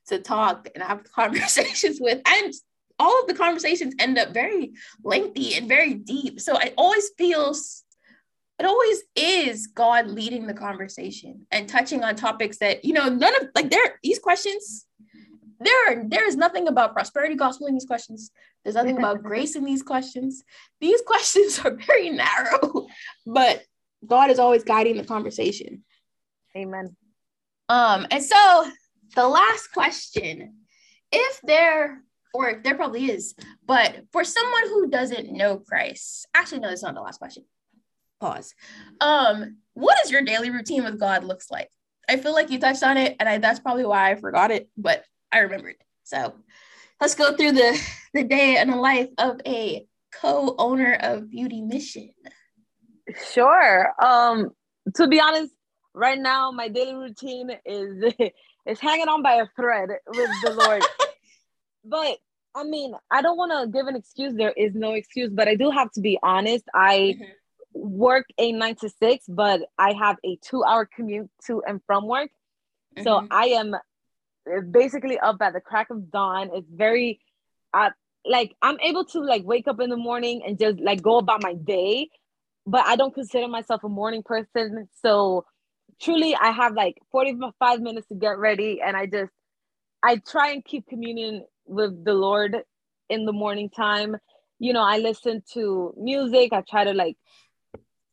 [0.09, 2.21] to talk and have conversations with.
[2.27, 2.53] And
[2.99, 4.73] all of the conversations end up very
[5.03, 6.41] lengthy and very deep.
[6.41, 7.85] So it always feels
[8.59, 13.35] it always is God leading the conversation and touching on topics that, you know, none
[13.37, 14.85] of like there these questions,
[15.61, 18.33] there are there is nothing about prosperity gospel in these questions.
[18.65, 20.43] There's nothing about grace in these questions.
[20.81, 22.89] These questions are very narrow,
[23.27, 23.63] but
[24.05, 25.85] God is always guiding the conversation.
[26.57, 26.97] Amen.
[27.69, 28.67] Um, and so
[29.15, 30.55] the last question,
[31.13, 32.03] if there
[32.35, 33.35] or there probably is,
[33.67, 37.45] but for someone who doesn't know Christ, actually no, it's not the last question
[38.21, 38.55] pause.
[39.01, 41.71] Um, what is your daily routine with God looks like?
[42.09, 44.69] I feel like you touched on it, and I, that's probably why I forgot it,
[44.77, 45.77] but I remembered.
[46.05, 46.35] So
[47.01, 47.81] let's go through the
[48.15, 52.11] the day and the life of a co-owner of Beauty Mission.
[53.33, 53.93] Sure.
[54.03, 54.51] Um,
[54.95, 55.53] to be honest,
[55.95, 58.15] right now my daily routine is
[58.67, 60.83] is hanging on by a thread with the Lord.
[61.89, 62.19] but
[62.55, 64.35] I mean, I don't want to give an excuse.
[64.35, 66.65] There is no excuse, but I do have to be honest.
[66.75, 67.33] I mm-hmm
[67.79, 72.07] work a nine to six, but I have a two hour commute to and from
[72.07, 72.31] work.
[72.97, 73.05] Mm-hmm.
[73.05, 73.77] So I am
[74.71, 76.51] basically up at the crack of dawn.
[76.53, 77.21] It's very,
[77.73, 77.91] uh,
[78.25, 81.43] like I'm able to like wake up in the morning and just like go about
[81.43, 82.11] my day,
[82.67, 84.89] but I don't consider myself a morning person.
[85.03, 85.47] So
[86.01, 89.33] truly, I have like 45 minutes to get ready, and I just
[90.03, 92.57] I try and keep communion with the Lord
[93.09, 94.17] in the morning time.
[94.59, 96.53] You know, I listen to music.
[96.53, 97.17] I try to like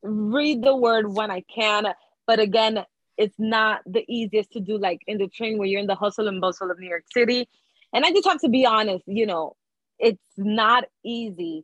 [0.04, 1.88] read the word when I can.
[2.28, 2.86] But again,
[3.18, 6.28] it's not the easiest to do like in the train where you're in the hustle
[6.28, 7.48] and bustle of New York City.
[7.94, 9.56] And I just have to be honest, you know,
[10.00, 11.64] it's not easy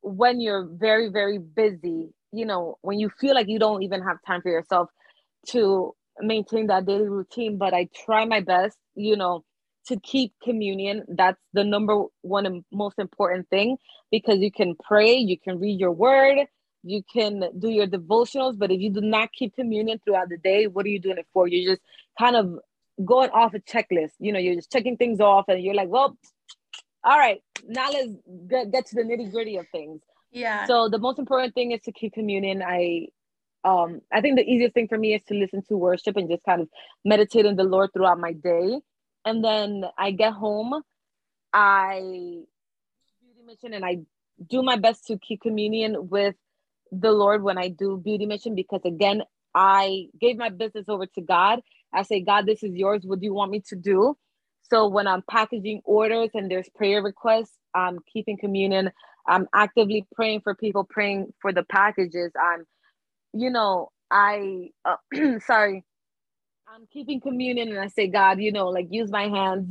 [0.00, 4.18] when you're very, very busy, you know, when you feel like you don't even have
[4.26, 4.88] time for yourself
[5.48, 7.58] to maintain that daily routine.
[7.58, 9.44] But I try my best, you know,
[9.86, 11.04] to keep communion.
[11.08, 13.76] That's the number one and most important thing
[14.10, 16.46] because you can pray, you can read your word,
[16.82, 20.66] you can do your devotionals, but if you do not keep communion throughout the day,
[20.66, 21.46] what are you doing it for?
[21.46, 21.82] You're just
[22.18, 22.58] kind of
[23.04, 24.12] going off a checklist.
[24.18, 26.16] You know, you're just checking things off and you're like, well,
[27.04, 28.10] all right, now let's
[28.48, 30.00] get, get to the nitty gritty of things.
[30.30, 30.66] Yeah.
[30.66, 32.62] So the most important thing is to keep communion.
[32.62, 33.08] I
[33.64, 36.44] um I think the easiest thing for me is to listen to worship and just
[36.44, 36.68] kind of
[37.04, 38.80] meditate on the Lord throughout my day.
[39.24, 40.82] And then I get home,
[41.52, 42.00] I
[43.20, 43.98] beauty mission and I
[44.48, 46.34] do my best to keep communion with
[46.90, 49.22] the Lord when I do beauty mission because again,
[49.54, 51.60] I gave my business over to God.
[51.92, 53.02] I say, God, this is yours.
[53.04, 54.16] What do you want me to do?
[54.70, 58.90] So when I'm packaging orders and there's prayer requests, I'm keeping communion.
[59.26, 62.32] I'm actively praying for people, praying for the packages.
[62.40, 62.64] I'm,
[63.32, 64.96] you know, I, uh,
[65.46, 65.84] sorry,
[66.74, 69.70] I'm keeping communion and I say, God, you know, like use my hands,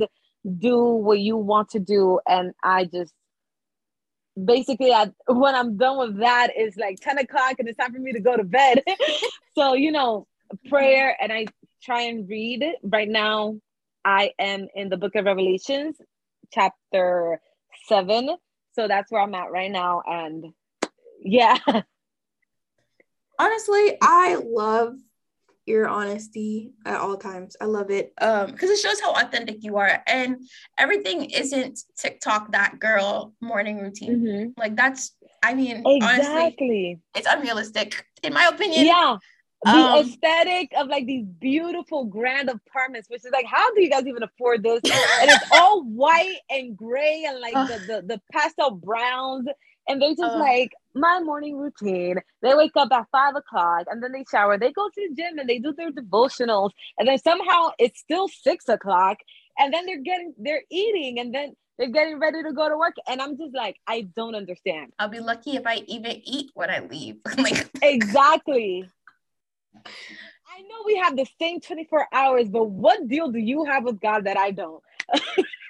[0.59, 2.19] do what you want to do.
[2.27, 3.11] And I just
[4.41, 7.99] basically I, when I'm done with that, it's like 10 o'clock and it's time for
[7.99, 8.83] me to go to bed.
[9.55, 10.27] so, you know,
[10.69, 11.47] prayer and I
[11.81, 12.63] try and read.
[12.83, 13.55] Right now,
[14.05, 15.95] I am in the book of Revelations,
[16.53, 17.41] chapter
[17.87, 18.29] seven.
[18.73, 20.03] So that's where I'm at right now.
[20.05, 20.53] And
[21.19, 21.57] yeah.
[23.39, 24.97] Honestly, I love
[25.71, 27.55] your honesty at all times.
[27.59, 28.13] I love it.
[28.21, 30.03] Um, because it shows how authentic you are.
[30.07, 30.47] And
[30.77, 34.19] everything isn't TikTok that girl morning routine.
[34.19, 34.49] Mm-hmm.
[34.59, 36.35] Like that's I mean, exactly.
[36.35, 38.85] Honestly, it's unrealistic, in my opinion.
[38.85, 39.17] Yeah.
[39.63, 43.91] The um, aesthetic of like these beautiful grand apartments, which is like, how do you
[43.91, 44.81] guys even afford this?
[44.83, 49.47] and it's all white and gray and like the, the the pastel browns
[49.91, 52.15] and they just uh, like my morning routine.
[52.41, 54.57] They wake up at five o'clock and then they shower.
[54.57, 56.71] They go to the gym and they do their devotionals.
[56.97, 59.17] And then somehow it's still six o'clock.
[59.57, 62.95] And then they're getting, they're eating and then they're getting ready to go to work.
[63.07, 64.93] And I'm just like, I don't understand.
[64.97, 67.17] I'll be lucky if I even eat when I leave.
[67.37, 68.89] like exactly.
[70.53, 73.99] I know we have the same 24 hours, but what deal do you have with
[73.99, 74.83] God that I don't?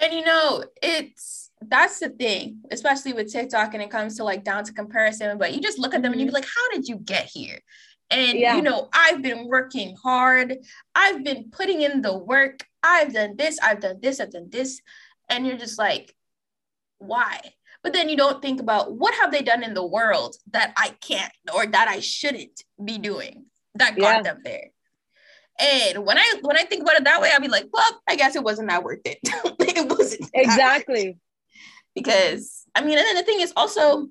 [0.00, 4.44] and you know, it's that's the thing, especially with TikTok and it comes to like
[4.44, 5.38] down to comparison.
[5.38, 6.36] But you just look at them and you be mm-hmm.
[6.36, 7.58] like, how did you get here?
[8.10, 8.56] And yeah.
[8.56, 10.58] you know, I've been working hard,
[10.94, 14.80] I've been putting in the work, I've done this, I've done this, I've done this.
[15.28, 16.14] And you're just like,
[16.98, 17.40] why?
[17.82, 20.90] But then you don't think about what have they done in the world that I
[21.00, 24.22] can't or that I shouldn't be doing that got yeah.
[24.22, 24.68] them there.
[25.58, 28.16] And when I when I think about it that way, I'll be like, well, I
[28.16, 29.18] guess it wasn't that worth it.
[29.76, 31.18] it wasn't exactly
[31.94, 34.08] because I mean, and then the thing is also,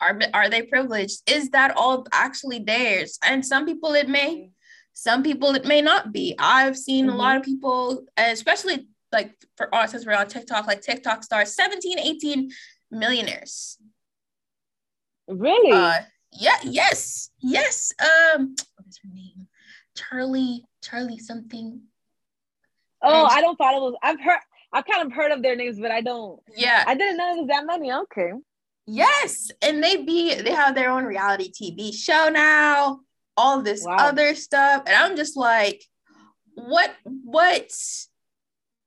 [0.00, 1.20] are are they privileged?
[1.28, 3.18] Is that all actually theirs?
[3.24, 4.50] And some people it may,
[4.92, 6.34] some people it may not be.
[6.38, 7.14] I've seen mm-hmm.
[7.14, 11.54] a lot of people, especially like for us as we're on TikTok, like TikTok stars,
[11.54, 12.50] 17, 18
[12.90, 13.76] millionaires.
[15.28, 15.72] Really?
[15.72, 16.00] Uh,
[16.32, 17.92] Yeah, yes, yes.
[18.00, 19.48] Um, what is her name?
[19.96, 21.82] Charli, Charli something.
[23.02, 23.98] Oh, I don't follow those.
[24.02, 24.40] I've heard
[24.72, 26.40] I've kind of heard of their names, but I don't.
[26.56, 26.84] Yeah.
[26.86, 27.92] I didn't know it was that many.
[27.92, 28.32] Okay.
[28.86, 29.50] Yes.
[29.62, 33.00] And they be they have their own reality TV show now,
[33.36, 33.96] all this wow.
[33.98, 34.84] other stuff.
[34.86, 35.84] And I'm just like,
[36.54, 37.70] what what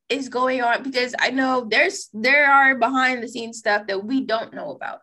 [0.10, 0.84] is going on?
[0.84, 5.00] Because I know there's there are behind the scenes stuff that we don't know about.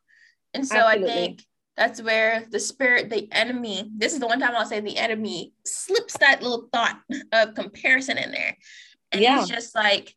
[0.54, 1.10] And so Absolutely.
[1.10, 1.44] I think
[1.76, 5.54] that's where the spirit, the enemy, this is the one time I'll say the enemy
[5.64, 7.00] slips that little thought
[7.32, 8.56] of comparison in there.
[9.12, 9.38] And yeah.
[9.38, 10.14] he's just like,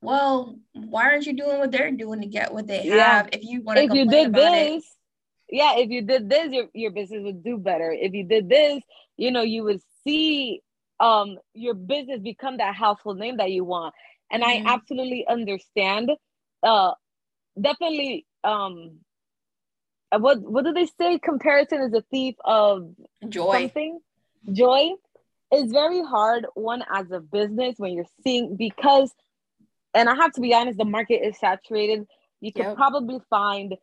[0.00, 3.16] well, why aren't you doing what they're doing to get what they yeah.
[3.16, 3.28] have?
[3.32, 5.56] If you want to, if you did this, it?
[5.56, 7.90] yeah, if you did this, your your business would do better.
[7.90, 8.82] If you did this,
[9.16, 10.62] you know, you would see
[11.00, 13.94] um your business become that household name that you want.
[14.30, 14.66] And mm-hmm.
[14.66, 16.10] I absolutely understand.
[16.62, 16.92] Uh,
[17.60, 18.26] definitely.
[18.44, 18.98] Um,
[20.16, 21.18] what what do they say?
[21.18, 22.94] Comparison is a thief of
[23.28, 23.62] joy.
[23.62, 24.00] Something
[24.52, 24.90] joy
[25.52, 26.46] is very hard.
[26.54, 29.12] One as a business when you're seeing because
[29.94, 32.06] and I have to be honest, the market is saturated.
[32.40, 32.76] You could yep.
[32.76, 33.74] probably find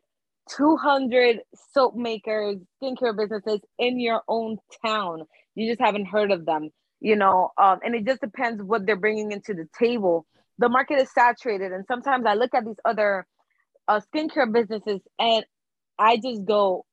[0.55, 1.39] 200
[1.73, 5.23] soap makers, skincare businesses in your own town.
[5.55, 7.51] You just haven't heard of them, you know.
[7.57, 10.25] Um, and it just depends what they're bringing into the table.
[10.57, 13.25] The market is saturated, and sometimes I look at these other
[13.87, 15.45] uh, skincare businesses and
[15.97, 16.85] I just go,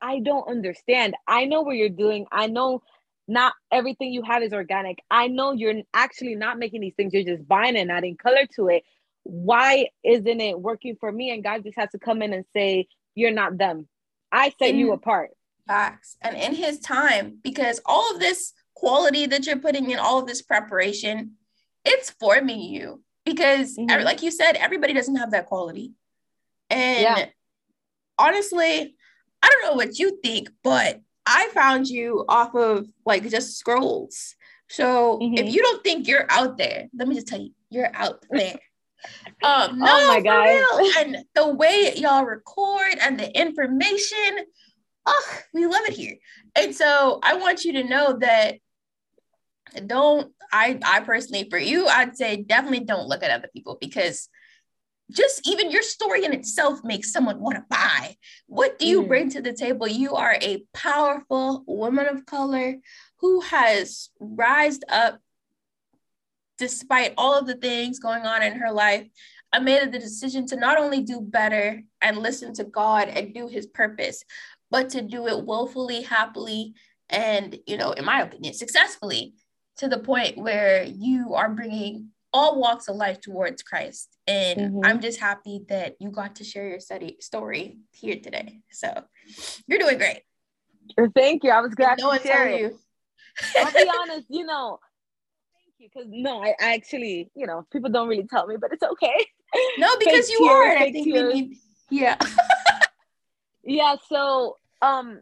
[0.00, 1.14] I don't understand.
[1.26, 2.26] I know what you're doing.
[2.30, 2.82] I know
[3.26, 4.98] not everything you have is organic.
[5.10, 8.68] I know you're actually not making these things, you're just buying and adding color to
[8.68, 8.84] it.
[9.22, 11.30] Why isn't it working for me?
[11.30, 13.88] And God just has to come in and say, You're not them.
[14.30, 15.30] I set in, you apart.
[15.66, 16.16] Facts.
[16.20, 20.26] And in his time, because all of this quality that you're putting in, all of
[20.26, 21.32] this preparation,
[21.84, 23.02] it's forming you.
[23.24, 24.04] Because, mm-hmm.
[24.04, 25.92] like you said, everybody doesn't have that quality.
[26.68, 27.26] And yeah.
[28.18, 28.94] honestly,
[29.42, 34.34] I don't know what you think, but I found you off of like just scrolls.
[34.68, 35.38] So mm-hmm.
[35.38, 38.58] if you don't think you're out there, let me just tell you, you're out there.
[39.42, 41.04] Um, no, oh my god!
[41.04, 44.46] And the way y'all record and the information,
[45.04, 46.16] oh, we love it here.
[46.56, 48.56] And so I want you to know that
[49.86, 54.28] don't I I personally for you, I'd say definitely don't look at other people because
[55.10, 58.16] just even your story in itself makes someone want to buy.
[58.46, 59.08] What do you mm.
[59.08, 59.86] bring to the table?
[59.86, 62.76] You are a powerful woman of color
[63.20, 65.20] who has rised up
[66.58, 69.06] despite all of the things going on in her life.
[69.52, 73.46] I made the decision to not only do better and listen to God and do
[73.46, 74.24] his purpose,
[74.70, 76.74] but to do it willfully, happily,
[77.08, 79.34] and, you know, in my opinion, successfully
[79.76, 84.18] to the point where you are bringing all walks of life towards Christ.
[84.26, 84.80] And mm-hmm.
[84.84, 88.60] I'm just happy that you got to share your study story here today.
[88.72, 88.92] So
[89.68, 90.22] you're doing great.
[91.14, 91.50] Thank you.
[91.50, 92.60] I was glad no to share it.
[92.60, 92.78] you.
[93.56, 94.80] I'll be honest, you know,
[95.54, 95.88] thank you.
[95.90, 99.26] Cause no, I, I, actually, you know, people don't really tell me, but it's okay.
[99.78, 100.76] No, because you tears, are.
[100.76, 101.34] I think tears.
[101.34, 101.56] we need
[101.90, 102.16] yeah.
[103.64, 103.96] yeah.
[104.08, 105.20] So um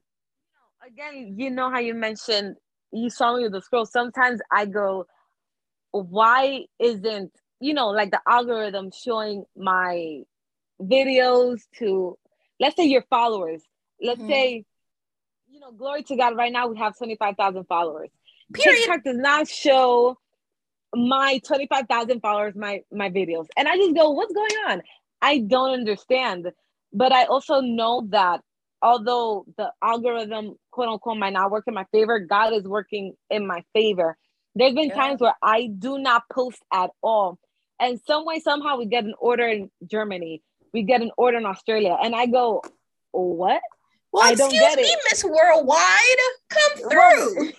[0.85, 2.57] again, you know how you mentioned
[2.93, 3.87] you saw me with the scroll.
[3.87, 5.07] Sometimes I go,
[5.93, 10.22] why isn't you know like the algorithm showing my
[10.80, 12.18] videos to
[12.59, 13.62] let's say your followers.
[14.01, 14.30] Let's mm-hmm.
[14.30, 14.64] say
[15.51, 18.11] you know glory to god right now we have 25000 followers.
[18.53, 18.78] Period.
[18.78, 20.18] tiktok does not show
[20.95, 23.47] my 25000 followers my my videos.
[23.57, 24.82] And i just go what's going on?
[25.20, 26.51] I don't understand.
[26.93, 28.40] But i also know that
[28.82, 33.47] although the algorithm quote unquote might not work in my favor god is working in
[33.47, 34.16] my favor
[34.55, 34.94] there's been yeah.
[34.94, 37.38] times where I do not post at all.
[37.80, 40.42] And some way, somehow we get an order in Germany,
[40.72, 41.96] we get an order in Australia.
[42.03, 42.62] And I go,
[43.11, 43.61] what?
[44.12, 45.78] Well, I don't excuse me, Miss Worldwide.
[46.50, 47.53] Come through.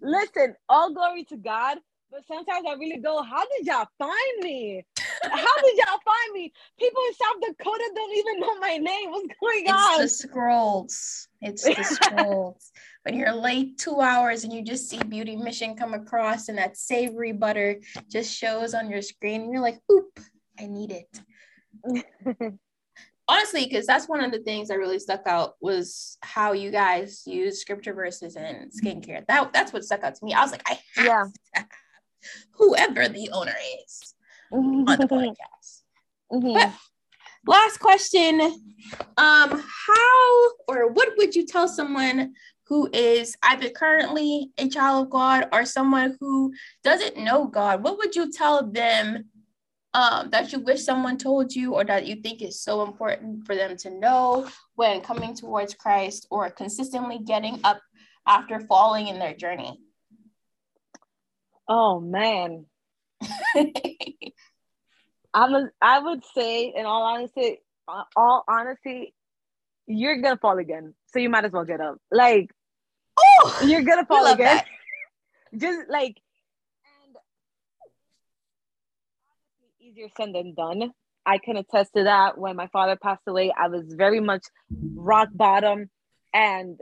[0.00, 1.78] Listen, all glory to God.
[2.10, 4.84] But sometimes I really go, how did y'all find me?
[5.30, 6.52] How did y'all find me?
[6.78, 9.10] People in South Dakota don't even know my name.
[9.10, 10.02] What's going on?
[10.02, 11.28] It's the scrolls.
[11.40, 12.72] It's the scrolls
[13.04, 16.76] when you're late two hours and you just see Beauty Mission come across and that
[16.76, 20.18] savory butter just shows on your screen, and you're like, oop,
[20.58, 21.20] I need it.
[23.26, 27.22] Honestly, because that's one of the things that really stuck out was how you guys
[27.26, 29.26] use scripture verses and skincare.
[29.26, 30.34] That that's what stuck out to me.
[30.34, 31.24] I was like, I have yeah.
[31.24, 31.66] to have
[32.52, 34.14] whoever the owner is
[34.52, 35.82] on the podcast.
[36.32, 36.74] Mm-hmm.
[37.46, 38.40] last question
[39.18, 42.32] um how or what would you tell someone
[42.66, 47.98] who is either currently a child of God or someone who doesn't know God, what
[47.98, 49.26] would you tell them
[49.92, 53.54] um, that you wish someone told you or that you think is so important for
[53.54, 57.80] them to know when coming towards Christ or consistently getting up
[58.26, 59.78] after falling in their journey?
[61.68, 62.66] Oh man.
[65.34, 67.58] I'm a, I would say, in all honesty,
[68.16, 69.14] all honesty,
[69.86, 70.94] you're gonna fall again.
[71.12, 71.98] So you might as well get up.
[72.10, 72.50] Like,
[73.18, 74.62] oh, you're gonna fall again.
[75.56, 76.16] Just like,
[77.04, 77.16] and
[79.80, 80.92] easier said than done.
[81.26, 82.38] I can attest to that.
[82.38, 84.44] When my father passed away, I was very much
[84.94, 85.90] rock bottom.
[86.32, 86.78] And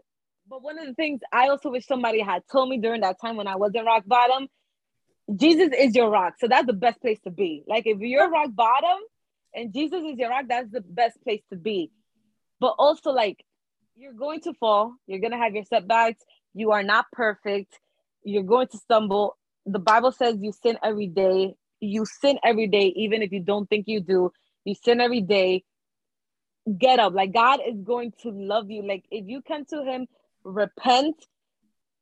[0.48, 3.36] but one of the things I also wish somebody had told me during that time
[3.36, 4.48] when I was in rock bottom
[5.34, 6.34] Jesus is your rock.
[6.38, 7.64] So that's the best place to be.
[7.66, 8.98] Like if you're rock bottom
[9.54, 11.90] and Jesus is your rock, that's the best place to be.
[12.60, 13.44] But also like
[13.96, 16.22] you're going to fall, you're going to have your setbacks,
[16.54, 17.78] you are not perfect,
[18.24, 19.36] you're going to stumble.
[19.66, 21.54] The Bible says you sin every day.
[21.80, 24.32] You sin every day even if you don't think you do.
[24.64, 25.64] You sin every day.
[26.78, 27.12] Get up.
[27.14, 28.86] Like God is going to love you.
[28.86, 30.06] Like if you come to him,
[30.44, 31.16] repent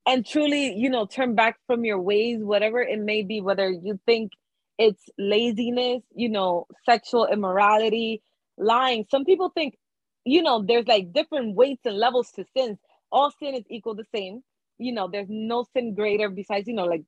[0.06, 4.00] and truly, you know, turn back from your ways, whatever it may be, whether you
[4.06, 4.32] think
[4.78, 8.22] it's laziness, you know, sexual immorality,
[8.56, 9.04] lying.
[9.10, 9.76] Some people think,
[10.24, 12.78] you know, there's like different weights and levels to sins.
[13.12, 14.42] All sin is equal the same.
[14.78, 17.02] You know, there's no sin greater besides, you know, like,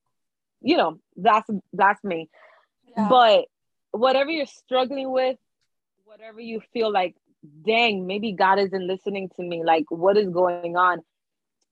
[0.61, 2.29] you know, that's that's me.
[2.97, 3.09] Yeah.
[3.09, 3.47] But
[3.93, 5.39] whatever you're struggling with,
[6.05, 7.17] whatever you feel like,
[7.67, 9.65] dang, maybe God isn't listening to me.
[9.65, 11.01] Like, what is going on?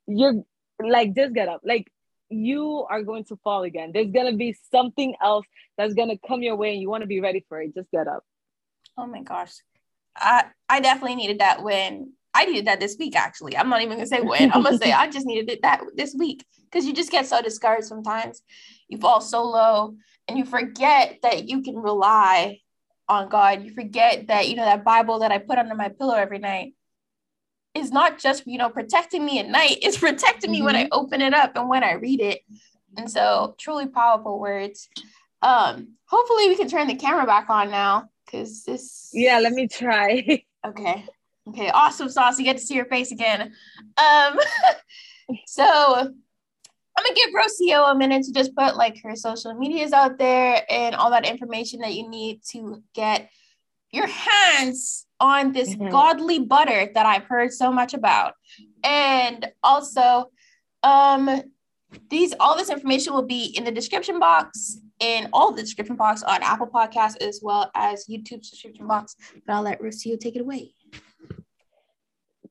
[0.07, 0.43] You're
[0.89, 1.63] like just get up.
[1.65, 1.91] Like
[2.29, 3.91] you are going to fall again.
[3.93, 7.03] There's going to be something else that's going to come your way and you want
[7.03, 7.75] to be ready for it.
[7.75, 8.25] Just get up.
[8.97, 9.53] Oh my gosh.
[10.17, 13.57] I i definitely needed that when i needed that this week actually.
[13.57, 14.53] I'm not even gonna say when.
[14.53, 16.45] I'm gonna say i just needed it that this week.
[16.65, 18.43] Because you just get so discouraged sometimes.
[18.89, 19.95] You fall so low
[20.29, 22.59] and you forget that you can rely
[23.09, 23.65] on god.
[23.65, 26.75] You forget that you know that bible that i put under my pillow every night
[27.75, 30.67] is not just you know protecting me at night it's protecting me mm-hmm.
[30.67, 30.93] when i mm-hmm.
[30.93, 32.43] open it up and when i read it.
[32.97, 34.89] And so truly powerful words.
[35.43, 39.69] Um hopefully we can turn the camera back on now because this yeah let me
[39.69, 40.45] try.
[40.67, 41.07] Okay.
[41.49, 43.53] Okay awesome sauce you get to see your face again.
[43.97, 44.39] Um
[45.47, 50.19] so i'm gonna give rocio a minute to just put like her social medias out
[50.19, 53.31] there and all that information that you need to get
[53.93, 55.91] your hands on this mm-hmm.
[55.91, 58.35] godly butter that I've heard so much about.
[58.85, 60.31] And also,
[60.83, 61.43] um,
[62.09, 66.23] these all this information will be in the description box in all the description box
[66.23, 69.17] on Apple Podcasts as well as YouTube description box.
[69.47, 70.75] But I'll let Rocio take it away.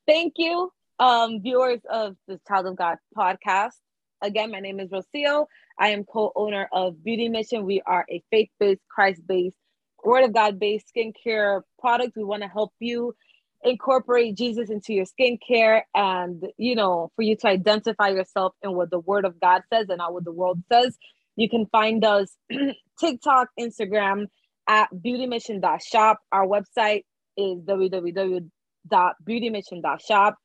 [0.08, 3.76] Thank you, um, viewers of the Child of God podcast.
[4.22, 5.46] Again, my name is Rocio.
[5.80, 7.64] I am co-owner of Beauty Mission.
[7.64, 9.56] We are a faith-based, Christ-based
[10.04, 12.16] word of God based skincare product.
[12.16, 13.16] We want to help you
[13.64, 18.90] incorporate Jesus into your skincare and, you know, for you to identify yourself in what
[18.90, 20.98] the word of God says and not what the world says.
[21.36, 22.36] You can find us
[23.00, 24.28] TikTok, Instagram
[24.68, 26.20] at beautymission.shop.
[26.32, 27.04] Our website
[27.38, 30.36] is www.beautymission.shop.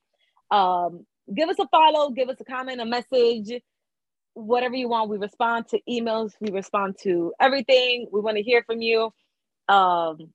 [0.50, 3.62] Um, give us a follow, give us a comment, a message,
[4.34, 5.08] whatever you want.
[5.10, 8.08] We respond to emails, we respond to everything.
[8.12, 9.12] We want to hear from you.
[9.68, 10.32] Um,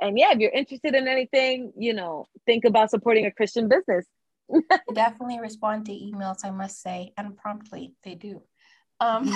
[0.00, 4.06] and yeah, if you're interested in anything, you know, think about supporting a Christian business.
[4.94, 8.42] Definitely respond to emails, I must say, and promptly they do.
[9.00, 9.32] Um,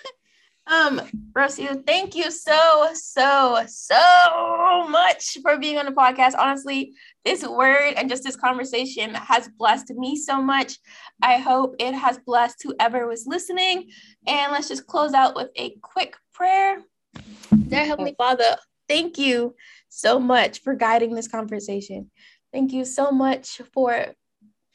[0.66, 1.00] um,
[1.32, 6.34] Rocio, thank you so, so, so much for being on the podcast.
[6.38, 6.94] Honestly,
[7.24, 10.78] this word and just this conversation has blessed me so much.
[11.22, 13.90] I hope it has blessed whoever was listening.
[14.26, 16.82] And let's just close out with a quick prayer.
[17.14, 18.56] Dear oh, Heavenly Father,
[18.88, 19.54] thank you
[19.88, 22.10] so much for guiding this conversation.
[22.52, 24.06] Thank you so much for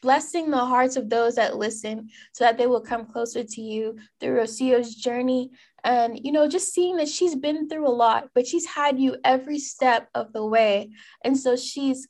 [0.01, 3.97] blessing the hearts of those that listen so that they will come closer to you
[4.19, 5.51] through Rocio's journey.
[5.83, 9.17] And, you know, just seeing that she's been through a lot, but she's had you
[9.23, 10.91] every step of the way.
[11.23, 12.07] And so she's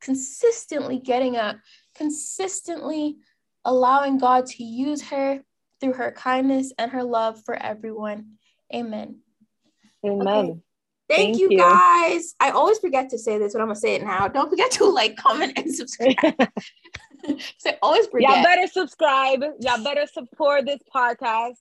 [0.00, 1.56] consistently getting up,
[1.94, 3.16] consistently
[3.64, 5.42] allowing God to use her
[5.80, 8.32] through her kindness and her love for everyone.
[8.74, 9.20] Amen.
[10.06, 10.44] Amen.
[10.44, 10.60] Okay.
[11.08, 12.34] Thank, Thank you, you, guys.
[12.40, 14.26] I always forget to say this, but I'm gonna say it now.
[14.26, 16.16] Don't forget to like, comment, and subscribe.
[17.58, 18.30] so always forget.
[18.30, 19.42] Y'all better subscribe.
[19.60, 21.54] Y'all better support this podcast.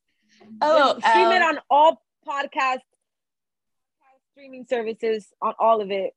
[0.61, 2.79] Oh, stream um, it on all podcast
[4.31, 6.13] streaming services on all of it.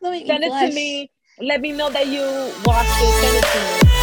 [0.00, 1.10] Send it to me.
[1.38, 2.22] Let me know that you
[2.64, 3.22] watched it.
[3.22, 3.95] Send it to me.